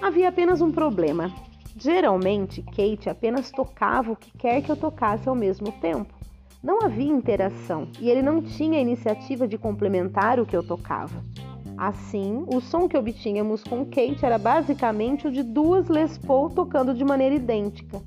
Havia 0.00 0.28
apenas 0.28 0.60
um 0.60 0.70
problema. 0.70 1.34
Geralmente, 1.76 2.62
Kate 2.62 3.10
apenas 3.10 3.50
tocava 3.50 4.12
o 4.12 4.16
que 4.16 4.30
quer 4.38 4.62
que 4.62 4.70
eu 4.70 4.76
tocasse 4.76 5.28
ao 5.28 5.34
mesmo 5.34 5.72
tempo. 5.72 6.14
Não 6.62 6.80
havia 6.80 7.12
interação 7.12 7.88
e 8.00 8.08
ele 8.08 8.22
não 8.22 8.40
tinha 8.40 8.78
a 8.78 8.80
iniciativa 8.80 9.48
de 9.48 9.58
complementar 9.58 10.38
o 10.38 10.46
que 10.46 10.56
eu 10.56 10.64
tocava. 10.64 11.24
Assim, 11.76 12.44
o 12.46 12.60
som 12.60 12.88
que 12.88 12.96
obtínhamos 12.96 13.64
com 13.64 13.84
Kate 13.84 14.24
era 14.24 14.38
basicamente 14.38 15.26
o 15.26 15.32
de 15.32 15.42
duas 15.42 15.88
Les 15.88 16.16
Paul 16.18 16.50
tocando 16.50 16.94
de 16.94 17.04
maneira 17.04 17.34
idêntica. 17.34 18.00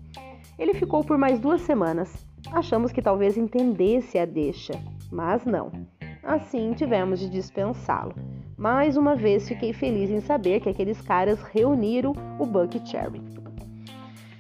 Ele 0.57 0.73
ficou 0.73 1.03
por 1.03 1.17
mais 1.17 1.37
duas 1.37 1.59
semanas. 1.63 2.25
Achamos 2.53 2.93
que 2.93 3.01
talvez 3.01 3.37
entendesse 3.37 4.17
a 4.17 4.23
deixa, 4.23 4.71
mas 5.11 5.43
não. 5.43 5.98
Assim, 6.29 6.73
tivemos 6.73 7.19
de 7.19 7.27
dispensá-lo. 7.27 8.13
Mais 8.55 8.95
uma 8.95 9.15
vez 9.15 9.47
fiquei 9.47 9.73
feliz 9.73 10.11
em 10.11 10.21
saber 10.21 10.59
que 10.59 10.69
aqueles 10.69 11.01
caras 11.01 11.41
reuniram 11.41 12.13
o 12.37 12.45
Buck 12.45 12.79
Cherry. 12.87 13.19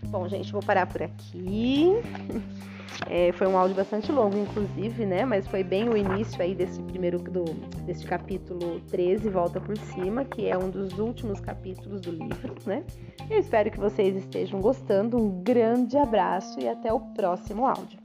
Bom, 0.05 0.27
gente, 0.27 0.51
vou 0.51 0.61
parar 0.61 0.85
por 0.85 1.01
aqui. 1.01 1.93
É, 3.07 3.31
foi 3.31 3.47
um 3.47 3.57
áudio 3.57 3.77
bastante 3.77 4.11
longo, 4.11 4.37
inclusive, 4.37 5.05
né? 5.05 5.23
Mas 5.23 5.47
foi 5.47 5.63
bem 5.63 5.87
o 5.87 5.95
início 5.95 6.41
aí 6.41 6.53
desse 6.53 6.81
primeiro 6.81 7.17
do 7.17 7.45
desse 7.85 8.05
capítulo 8.05 8.81
13, 8.89 9.29
Volta 9.29 9.61
por 9.61 9.77
Cima, 9.77 10.25
que 10.25 10.47
é 10.47 10.57
um 10.57 10.69
dos 10.69 10.99
últimos 10.99 11.39
capítulos 11.39 12.01
do 12.01 12.11
livro, 12.11 12.55
né? 12.65 12.83
Eu 13.29 13.39
espero 13.39 13.71
que 13.71 13.79
vocês 13.79 14.17
estejam 14.17 14.59
gostando. 14.59 15.17
Um 15.17 15.41
grande 15.41 15.97
abraço 15.97 16.59
e 16.59 16.67
até 16.67 16.91
o 16.91 16.99
próximo 16.99 17.65
áudio. 17.65 17.99